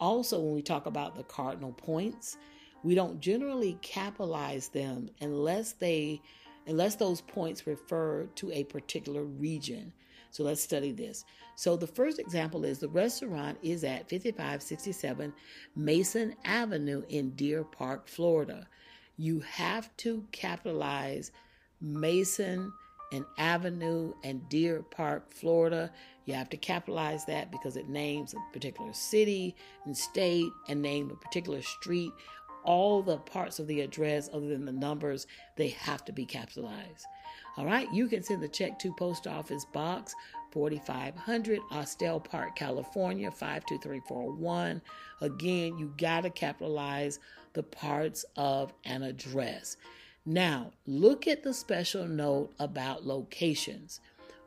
Also, 0.00 0.40
when 0.40 0.54
we 0.54 0.62
talk 0.62 0.86
about 0.86 1.14
the 1.14 1.22
cardinal 1.24 1.72
points, 1.72 2.36
we 2.82 2.94
don't 2.94 3.20
generally 3.20 3.78
capitalize 3.80 4.68
them 4.68 5.08
unless 5.20 5.72
they 5.72 6.20
unless 6.66 6.96
those 6.96 7.20
points 7.20 7.66
refer 7.66 8.26
to 8.36 8.52
a 8.52 8.64
particular 8.64 9.24
region. 9.24 9.92
So 10.32 10.44
let's 10.44 10.62
study 10.62 10.92
this. 10.92 11.24
So 11.56 11.76
the 11.76 11.86
first 11.86 12.18
example 12.18 12.64
is 12.64 12.78
the 12.78 12.88
restaurant 12.88 13.58
is 13.62 13.84
at 13.84 14.08
5567 14.08 15.32
Mason 15.76 16.34
Avenue 16.44 17.02
in 17.10 17.30
Deer 17.32 17.64
Park, 17.64 18.08
Florida. 18.08 18.66
You 19.18 19.40
have 19.40 19.94
to 19.98 20.24
capitalize 20.32 21.32
Mason 21.82 22.72
and 23.12 23.26
Avenue 23.36 24.14
and 24.24 24.48
Deer 24.48 24.82
Park, 24.82 25.30
Florida. 25.30 25.92
You 26.24 26.32
have 26.32 26.48
to 26.48 26.56
capitalize 26.56 27.26
that 27.26 27.52
because 27.52 27.76
it 27.76 27.90
names 27.90 28.32
a 28.32 28.38
particular 28.54 28.94
city 28.94 29.54
and 29.84 29.94
state 29.94 30.50
and 30.66 30.80
name 30.80 31.10
a 31.10 31.16
particular 31.16 31.60
street. 31.60 32.12
All 32.64 33.02
the 33.02 33.18
parts 33.18 33.58
of 33.58 33.66
the 33.66 33.80
address, 33.80 34.28
other 34.32 34.48
than 34.48 34.64
the 34.64 34.72
numbers, 34.72 35.26
they 35.56 35.68
have 35.68 36.04
to 36.04 36.12
be 36.12 36.24
capitalized. 36.24 37.06
All 37.56 37.66
right, 37.66 37.92
you 37.92 38.08
can 38.08 38.22
send 38.22 38.42
the 38.42 38.48
check 38.48 38.78
to 38.78 38.94
Post 38.94 39.26
Office 39.26 39.66
Box 39.72 40.14
4500, 40.52 41.60
Austell 41.70 42.20
Park, 42.20 42.56
California 42.56 43.30
52341. 43.30 44.80
Again, 45.20 45.78
you 45.78 45.92
got 45.98 46.22
to 46.22 46.30
capitalize 46.30 47.18
the 47.52 47.62
parts 47.62 48.24
of 48.36 48.72
an 48.84 49.02
address. 49.02 49.76
Now, 50.24 50.70
look 50.86 51.26
at 51.26 51.42
the 51.42 51.52
special 51.52 52.06
note 52.06 52.52
about 52.58 53.06
locations. 53.06 54.00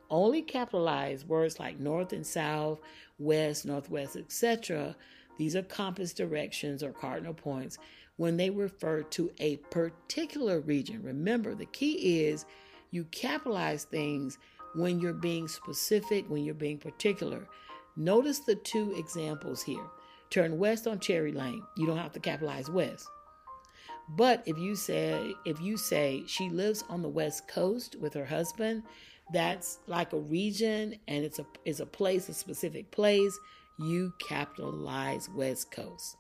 Only 0.10 0.41
capitalize 0.41 1.25
words 1.25 1.60
like 1.60 1.80
north 1.80 2.13
and 2.13 2.25
south, 2.25 2.80
west, 3.19 3.65
northwest, 3.65 4.15
etc. 4.15 4.95
These 5.38 5.56
are 5.56 5.63
compass 5.63 6.13
directions 6.13 6.82
or 6.82 6.91
cardinal 6.91 7.34
points 7.34 7.78
when 8.17 8.38
they 8.38 8.49
refer 8.49 9.04
to 9.04 9.32
a 9.39 9.58
particular 9.58 10.60
region. 10.62 11.01
Remember, 11.04 11.54
the 11.54 11.65
key 11.65 12.25
is 12.25 12.45
you 12.91 13.04
capitalize 13.06 13.84
things 13.84 14.38
when 14.75 14.99
you're 14.99 15.13
being 15.13 15.47
specific, 15.47 16.30
when 16.30 16.43
you're 16.43 16.54
being 16.54 16.78
particular. 16.78 17.47
Notice 17.95 18.39
the 18.39 18.56
two 18.56 18.93
examples 18.97 19.63
here. 19.63 19.86
Turn 20.30 20.58
west 20.58 20.88
on 20.88 20.99
Cherry 20.99 21.32
Lane. 21.32 21.63
You 21.78 21.86
don't 21.86 21.97
have 21.97 22.13
to 22.13 22.19
capitalize 22.19 22.69
west. 22.69 23.08
But 24.10 24.43
if 24.45 24.58
you 24.58 24.75
say 24.75 25.34
if 25.45 25.60
you 25.62 25.78
say 25.78 26.23
she 26.28 26.49
lives 26.49 26.84
on 26.89 27.01
the 27.01 27.10
west 27.10 27.47
coast 27.47 27.95
with 27.99 28.13
her 28.13 28.25
husband, 28.25 28.84
that's 29.34 29.80
like 29.88 30.13
a 30.13 30.19
region 30.19 30.95
and 31.08 31.23
it's 31.25 31.39
a 31.39 31.45
is 31.63 31.80
a 31.80 31.86
place, 31.86 32.30
a 32.30 32.34
specific 32.34 32.91
place, 32.91 33.38
you 33.80 34.13
capitalize 34.19 35.30
west 35.30 35.71
coast. 35.71 36.17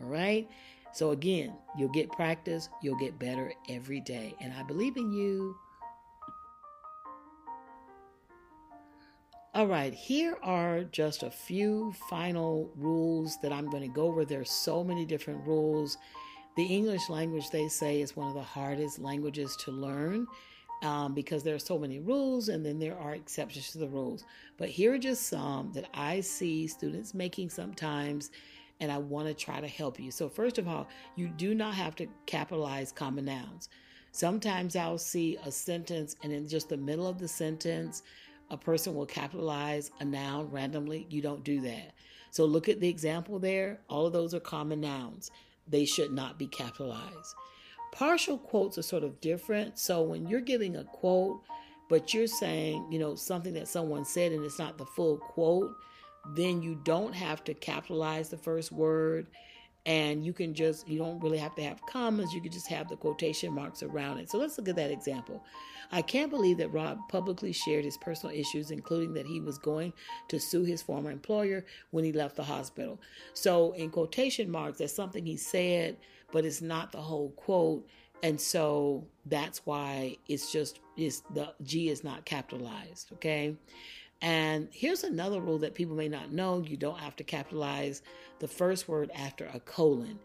All 0.00 0.08
right? 0.08 0.48
So 0.92 1.10
again, 1.10 1.54
you'll 1.76 1.90
get 1.90 2.10
practice, 2.12 2.68
you'll 2.82 2.98
get 2.98 3.18
better 3.18 3.52
every 3.68 4.00
day. 4.00 4.34
And 4.40 4.52
I 4.54 4.62
believe 4.62 4.96
in 4.96 5.12
you. 5.12 5.56
All 9.54 9.66
right, 9.66 9.92
here 9.94 10.36
are 10.42 10.84
just 10.84 11.22
a 11.22 11.30
few 11.30 11.92
final 12.08 12.70
rules 12.76 13.38
that 13.42 13.52
I'm 13.52 13.68
going 13.70 13.82
to 13.82 13.88
go 13.88 14.06
over. 14.06 14.24
There's 14.24 14.50
so 14.50 14.84
many 14.84 15.04
different 15.04 15.46
rules. 15.46 15.98
The 16.56 16.64
English 16.64 17.08
language, 17.08 17.50
they 17.50 17.68
say, 17.68 18.00
is 18.00 18.16
one 18.16 18.28
of 18.28 18.34
the 18.34 18.42
hardest 18.42 18.98
languages 18.98 19.56
to 19.64 19.70
learn. 19.70 20.26
um, 20.82 21.14
because 21.14 21.42
there 21.42 21.54
are 21.54 21.58
so 21.60 21.78
many 21.78 21.98
rules 21.98 22.48
and 22.48 22.64
then 22.64 22.78
there 22.78 22.96
are 22.98 23.14
exceptions 23.14 23.70
to 23.72 23.78
the 23.78 23.88
rules. 23.88 24.24
But 24.56 24.68
here 24.68 24.94
are 24.94 24.98
just 24.98 25.26
some 25.28 25.72
that 25.72 25.88
I 25.94 26.20
see 26.20 26.66
students 26.66 27.14
making 27.14 27.50
sometimes, 27.50 28.30
and 28.80 28.92
I 28.92 28.98
want 28.98 29.28
to 29.28 29.34
try 29.34 29.60
to 29.60 29.68
help 29.68 29.98
you. 29.98 30.10
So, 30.10 30.28
first 30.28 30.58
of 30.58 30.68
all, 30.68 30.88
you 31.16 31.28
do 31.28 31.54
not 31.54 31.74
have 31.74 31.94
to 31.96 32.06
capitalize 32.26 32.92
common 32.92 33.26
nouns. 33.26 33.68
Sometimes 34.12 34.76
I'll 34.76 34.98
see 34.98 35.36
a 35.44 35.50
sentence, 35.50 36.16
and 36.22 36.32
in 36.32 36.48
just 36.48 36.68
the 36.68 36.76
middle 36.76 37.06
of 37.06 37.18
the 37.18 37.28
sentence, 37.28 38.02
a 38.50 38.56
person 38.56 38.94
will 38.94 39.06
capitalize 39.06 39.90
a 40.00 40.04
noun 40.04 40.50
randomly. 40.50 41.06
You 41.10 41.20
don't 41.20 41.44
do 41.44 41.60
that. 41.62 41.92
So, 42.30 42.44
look 42.44 42.68
at 42.68 42.80
the 42.80 42.88
example 42.88 43.38
there. 43.38 43.80
All 43.88 44.06
of 44.06 44.12
those 44.12 44.34
are 44.34 44.40
common 44.40 44.80
nouns, 44.80 45.30
they 45.66 45.84
should 45.84 46.12
not 46.12 46.38
be 46.38 46.46
capitalized. 46.46 47.34
Partial 47.90 48.38
quotes 48.38 48.78
are 48.78 48.82
sort 48.82 49.04
of 49.04 49.20
different. 49.20 49.78
So 49.78 50.02
when 50.02 50.26
you're 50.26 50.40
giving 50.40 50.76
a 50.76 50.84
quote, 50.84 51.42
but 51.88 52.12
you're 52.12 52.26
saying, 52.26 52.86
you 52.90 52.98
know, 52.98 53.14
something 53.14 53.54
that 53.54 53.68
someone 53.68 54.04
said 54.04 54.32
and 54.32 54.44
it's 54.44 54.58
not 54.58 54.76
the 54.76 54.84
full 54.84 55.16
quote, 55.16 55.74
then 56.34 56.62
you 56.62 56.80
don't 56.84 57.14
have 57.14 57.44
to 57.44 57.54
capitalize 57.54 58.28
the 58.28 58.38
first 58.38 58.72
word. 58.72 59.26
And 59.86 60.24
you 60.24 60.34
can 60.34 60.52
just 60.52 60.86
you 60.86 60.98
don't 60.98 61.18
really 61.20 61.38
have 61.38 61.54
to 61.54 61.62
have 61.62 61.80
commas. 61.86 62.34
You 62.34 62.42
can 62.42 62.52
just 62.52 62.68
have 62.68 62.88
the 62.88 62.96
quotation 62.96 63.54
marks 63.54 63.82
around 63.82 64.18
it. 64.18 64.30
So 64.30 64.36
let's 64.36 64.58
look 64.58 64.68
at 64.68 64.76
that 64.76 64.90
example. 64.90 65.42
I 65.90 66.02
can't 66.02 66.30
believe 66.30 66.58
that 66.58 66.68
rob 66.68 66.98
publicly 67.08 67.52
shared 67.52 67.86
his 67.86 67.96
personal 67.96 68.34
issues 68.36 68.70
including 68.70 69.14
that 69.14 69.24
he 69.24 69.40
was 69.40 69.56
going 69.56 69.94
to 70.28 70.38
sue 70.38 70.64
his 70.64 70.82
former 70.82 71.10
employer 71.10 71.64
when 71.90 72.04
he 72.04 72.12
left 72.12 72.36
the 72.36 72.42
hospital. 72.42 73.00
So 73.32 73.72
in 73.72 73.88
quotation 73.90 74.50
marks 74.50 74.78
that's 74.78 74.92
something 74.92 75.24
he 75.24 75.38
said 75.38 75.96
but 76.32 76.44
it's 76.44 76.60
not 76.60 76.92
the 76.92 77.00
whole 77.00 77.30
quote. 77.30 77.86
And 78.22 78.40
so 78.40 79.06
that's 79.26 79.64
why 79.64 80.16
it's 80.28 80.52
just 80.52 80.80
is 80.96 81.22
the 81.34 81.54
G 81.62 81.88
is 81.88 82.02
not 82.02 82.24
capitalized, 82.24 83.12
okay? 83.14 83.56
And 84.20 84.68
here's 84.72 85.04
another 85.04 85.40
rule 85.40 85.58
that 85.58 85.74
people 85.74 85.94
may 85.94 86.08
not 86.08 86.32
know. 86.32 86.60
You 86.60 86.76
don't 86.76 86.98
have 86.98 87.16
to 87.16 87.24
capitalize 87.24 88.02
the 88.40 88.48
first 88.48 88.88
word 88.88 89.10
after 89.14 89.46
a 89.52 89.60
colon. 89.60 90.18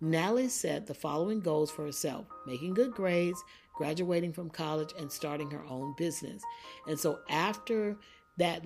Natalie 0.00 0.48
set 0.48 0.86
the 0.86 0.94
following 0.94 1.40
goals 1.40 1.70
for 1.70 1.84
herself 1.84 2.26
making 2.46 2.74
good 2.74 2.92
grades, 2.92 3.42
graduating 3.74 4.32
from 4.32 4.50
college, 4.50 4.92
and 4.98 5.10
starting 5.10 5.50
her 5.50 5.64
own 5.68 5.94
business. 5.96 6.42
And 6.86 6.98
so, 6.98 7.20
after 7.30 7.96
that, 8.38 8.64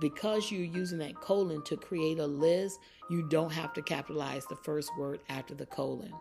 because 0.00 0.50
you're 0.50 0.62
using 0.62 0.98
that 0.98 1.20
colon 1.20 1.62
to 1.64 1.76
create 1.76 2.18
a 2.18 2.26
list, 2.26 2.78
you 3.08 3.22
don't 3.28 3.52
have 3.52 3.72
to 3.74 3.82
capitalize 3.82 4.44
the 4.46 4.56
first 4.56 4.90
word 4.98 5.20
after 5.30 5.54
the 5.54 5.66
colon. 5.66 6.12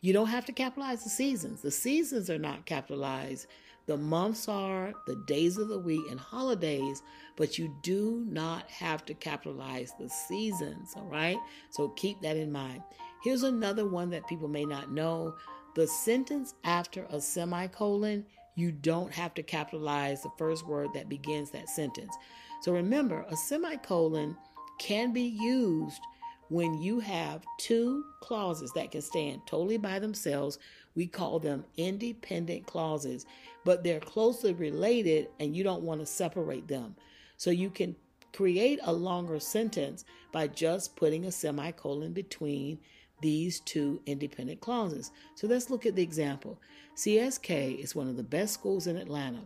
You 0.00 0.14
don't 0.14 0.28
have 0.28 0.46
to 0.46 0.52
capitalize 0.52 1.04
the 1.04 1.10
seasons. 1.10 1.60
The 1.60 1.70
seasons 1.70 2.30
are 2.30 2.38
not 2.38 2.64
capitalized. 2.64 3.46
The 3.90 3.96
months 3.96 4.46
are, 4.46 4.92
the 5.08 5.16
days 5.16 5.58
of 5.58 5.66
the 5.66 5.80
week, 5.80 6.08
and 6.12 6.20
holidays, 6.20 7.02
but 7.34 7.58
you 7.58 7.74
do 7.82 8.24
not 8.28 8.70
have 8.70 9.04
to 9.06 9.14
capitalize 9.14 9.94
the 9.98 10.08
seasons, 10.08 10.92
all 10.94 11.08
right? 11.08 11.36
So 11.70 11.88
keep 11.88 12.20
that 12.20 12.36
in 12.36 12.52
mind. 12.52 12.84
Here's 13.24 13.42
another 13.42 13.88
one 13.88 14.08
that 14.10 14.28
people 14.28 14.46
may 14.46 14.64
not 14.64 14.92
know 14.92 15.34
the 15.74 15.88
sentence 15.88 16.54
after 16.62 17.04
a 17.10 17.20
semicolon, 17.20 18.26
you 18.54 18.70
don't 18.70 19.12
have 19.12 19.34
to 19.34 19.42
capitalize 19.42 20.22
the 20.22 20.30
first 20.38 20.64
word 20.68 20.90
that 20.94 21.08
begins 21.08 21.50
that 21.50 21.68
sentence. 21.68 22.14
So 22.62 22.70
remember, 22.70 23.26
a 23.28 23.36
semicolon 23.36 24.36
can 24.78 25.12
be 25.12 25.36
used 25.42 26.00
when 26.48 26.80
you 26.80 26.98
have 27.00 27.44
two 27.58 28.04
clauses 28.20 28.72
that 28.74 28.90
can 28.90 29.00
stand 29.00 29.40
totally 29.46 29.78
by 29.78 29.98
themselves, 29.98 30.58
we 30.94 31.06
call 31.06 31.38
them 31.38 31.64
independent 31.76 32.66
clauses, 32.66 33.26
but 33.64 33.84
they're 33.84 34.00
closely 34.00 34.52
related 34.52 35.28
and 35.38 35.56
you 35.56 35.62
don't 35.62 35.82
want 35.82 36.00
to 36.00 36.06
separate 36.06 36.68
them. 36.68 36.96
So 37.36 37.50
you 37.50 37.70
can 37.70 37.96
create 38.32 38.80
a 38.82 38.92
longer 38.92 39.40
sentence 39.40 40.04
by 40.32 40.46
just 40.46 40.96
putting 40.96 41.24
a 41.24 41.32
semicolon 41.32 42.12
between 42.12 42.78
these 43.20 43.60
two 43.60 44.00
independent 44.06 44.60
clauses. 44.60 45.10
So 45.34 45.46
let's 45.46 45.70
look 45.70 45.86
at 45.86 45.94
the 45.94 46.02
example. 46.02 46.60
CSK 46.96 47.78
is 47.82 47.94
one 47.94 48.08
of 48.08 48.16
the 48.16 48.22
best 48.22 48.54
schools 48.54 48.86
in 48.86 48.96
Atlanta. 48.96 49.42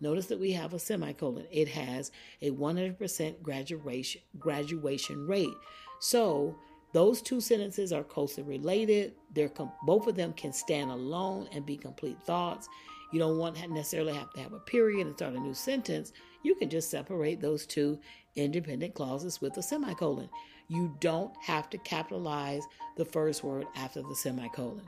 Notice 0.00 0.26
that 0.26 0.40
we 0.40 0.52
have 0.52 0.74
a 0.74 0.78
semicolon. 0.78 1.46
It 1.50 1.68
has 1.68 2.12
a 2.40 2.50
100% 2.50 3.42
graduation 3.42 4.22
graduation 4.38 5.26
rate. 5.26 5.54
So 6.00 6.56
those 6.92 7.20
two 7.20 7.40
sentences 7.40 7.92
are 7.92 8.02
closely 8.02 8.42
related. 8.42 9.14
They're 9.34 9.48
com- 9.48 9.72
both 9.82 10.06
of 10.06 10.14
them 10.14 10.32
can 10.32 10.52
stand 10.52 10.90
alone 10.90 11.48
and 11.52 11.66
be 11.66 11.76
complete 11.76 12.20
thoughts. 12.24 12.68
You 13.12 13.18
don't 13.18 13.38
want 13.38 13.56
necessarily 13.70 14.14
have 14.14 14.32
to 14.34 14.40
have 14.40 14.52
a 14.52 14.60
period 14.60 15.06
and 15.06 15.16
start 15.16 15.34
a 15.34 15.40
new 15.40 15.54
sentence. 15.54 16.12
You 16.42 16.54
can 16.54 16.70
just 16.70 16.90
separate 16.90 17.40
those 17.40 17.66
two 17.66 17.98
independent 18.36 18.94
clauses 18.94 19.40
with 19.40 19.56
a 19.56 19.62
semicolon. 19.62 20.28
You 20.68 20.94
don't 21.00 21.34
have 21.42 21.70
to 21.70 21.78
capitalize 21.78 22.62
the 22.96 23.04
first 23.04 23.42
word 23.42 23.66
after 23.76 24.02
the 24.02 24.14
semicolon. 24.14 24.82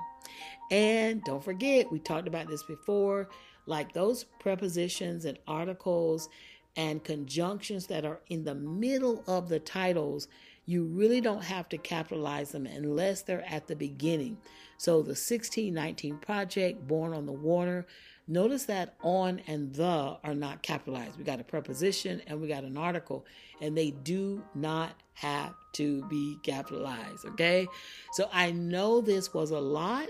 And 0.70 1.22
don't 1.24 1.42
forget, 1.42 1.90
we 1.90 1.98
talked 1.98 2.28
about 2.28 2.48
this 2.48 2.62
before, 2.62 3.28
like 3.66 3.92
those 3.92 4.24
prepositions 4.38 5.24
and 5.24 5.38
articles 5.46 6.28
and 6.76 7.02
conjunctions 7.02 7.86
that 7.88 8.04
are 8.04 8.20
in 8.28 8.44
the 8.44 8.54
middle 8.54 9.24
of 9.26 9.48
the 9.48 9.58
titles 9.58 10.28
you 10.70 10.84
really 10.84 11.20
don't 11.20 11.42
have 11.42 11.68
to 11.68 11.76
capitalize 11.76 12.52
them 12.52 12.64
unless 12.64 13.22
they're 13.22 13.44
at 13.44 13.66
the 13.66 13.74
beginning. 13.74 14.38
So 14.78 15.02
the 15.02 15.08
1619 15.08 16.18
project, 16.18 16.86
Born 16.86 17.12
on 17.12 17.26
the 17.26 17.32
Water, 17.32 17.88
notice 18.28 18.66
that 18.66 18.94
on 19.02 19.40
and 19.48 19.74
the 19.74 20.16
are 20.22 20.34
not 20.34 20.62
capitalized. 20.62 21.18
We 21.18 21.24
got 21.24 21.40
a 21.40 21.44
preposition 21.44 22.22
and 22.28 22.40
we 22.40 22.46
got 22.46 22.62
an 22.62 22.76
article, 22.76 23.26
and 23.60 23.76
they 23.76 23.90
do 23.90 24.44
not 24.54 24.92
have 25.14 25.54
to 25.72 26.06
be 26.08 26.36
capitalized. 26.44 27.24
Okay. 27.30 27.66
So 28.12 28.28
I 28.32 28.52
know 28.52 29.00
this 29.00 29.34
was 29.34 29.50
a 29.50 29.58
lot, 29.58 30.08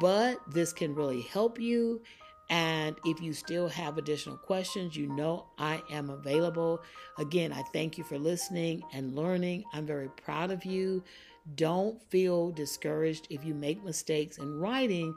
but 0.00 0.38
this 0.52 0.72
can 0.72 0.96
really 0.96 1.22
help 1.22 1.60
you. 1.60 2.02
And 2.48 2.96
if 3.04 3.20
you 3.20 3.32
still 3.32 3.68
have 3.68 3.98
additional 3.98 4.36
questions, 4.36 4.96
you 4.96 5.08
know 5.08 5.46
I 5.58 5.82
am 5.90 6.10
available. 6.10 6.80
Again, 7.18 7.52
I 7.52 7.62
thank 7.72 7.98
you 7.98 8.04
for 8.04 8.18
listening 8.18 8.84
and 8.92 9.16
learning. 9.16 9.64
I'm 9.72 9.86
very 9.86 10.08
proud 10.10 10.50
of 10.50 10.64
you. 10.64 11.02
Don't 11.56 12.00
feel 12.10 12.50
discouraged 12.50 13.26
if 13.30 13.44
you 13.44 13.54
make 13.54 13.84
mistakes 13.84 14.38
in 14.38 14.60
writing. 14.60 15.14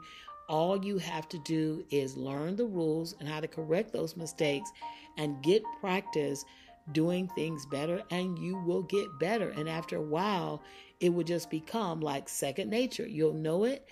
All 0.48 0.84
you 0.84 0.98
have 0.98 1.28
to 1.28 1.38
do 1.40 1.84
is 1.90 2.16
learn 2.16 2.56
the 2.56 2.66
rules 2.66 3.14
and 3.20 3.28
how 3.28 3.38
to 3.40 3.48
correct 3.48 3.92
those 3.92 4.16
mistakes 4.16 4.70
and 5.16 5.42
get 5.42 5.62
practice 5.80 6.44
doing 6.92 7.28
things 7.36 7.66
better, 7.66 8.02
and 8.10 8.36
you 8.38 8.56
will 8.64 8.82
get 8.82 9.06
better. 9.20 9.50
And 9.50 9.68
after 9.68 9.96
a 9.96 10.02
while, 10.02 10.62
it 10.98 11.10
will 11.10 11.22
just 11.22 11.48
become 11.50 12.00
like 12.00 12.28
second 12.28 12.70
nature. 12.70 13.06
You'll 13.06 13.34
know 13.34 13.62
it 13.64 13.86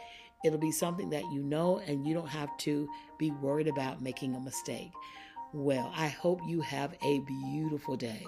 It'll 0.44 0.58
be 0.58 0.72
something 0.72 1.10
that 1.10 1.24
you 1.32 1.42
know 1.42 1.78
and 1.78 2.06
you 2.06 2.14
don't 2.14 2.28
have 2.28 2.56
to 2.58 2.88
be 3.18 3.30
worried 3.30 3.68
about 3.68 4.02
making 4.02 4.34
a 4.34 4.40
mistake. 4.40 4.90
Well, 5.52 5.92
I 5.96 6.08
hope 6.08 6.40
you 6.46 6.60
have 6.60 6.94
a 7.02 7.20
beautiful 7.20 7.96
day. 7.96 8.24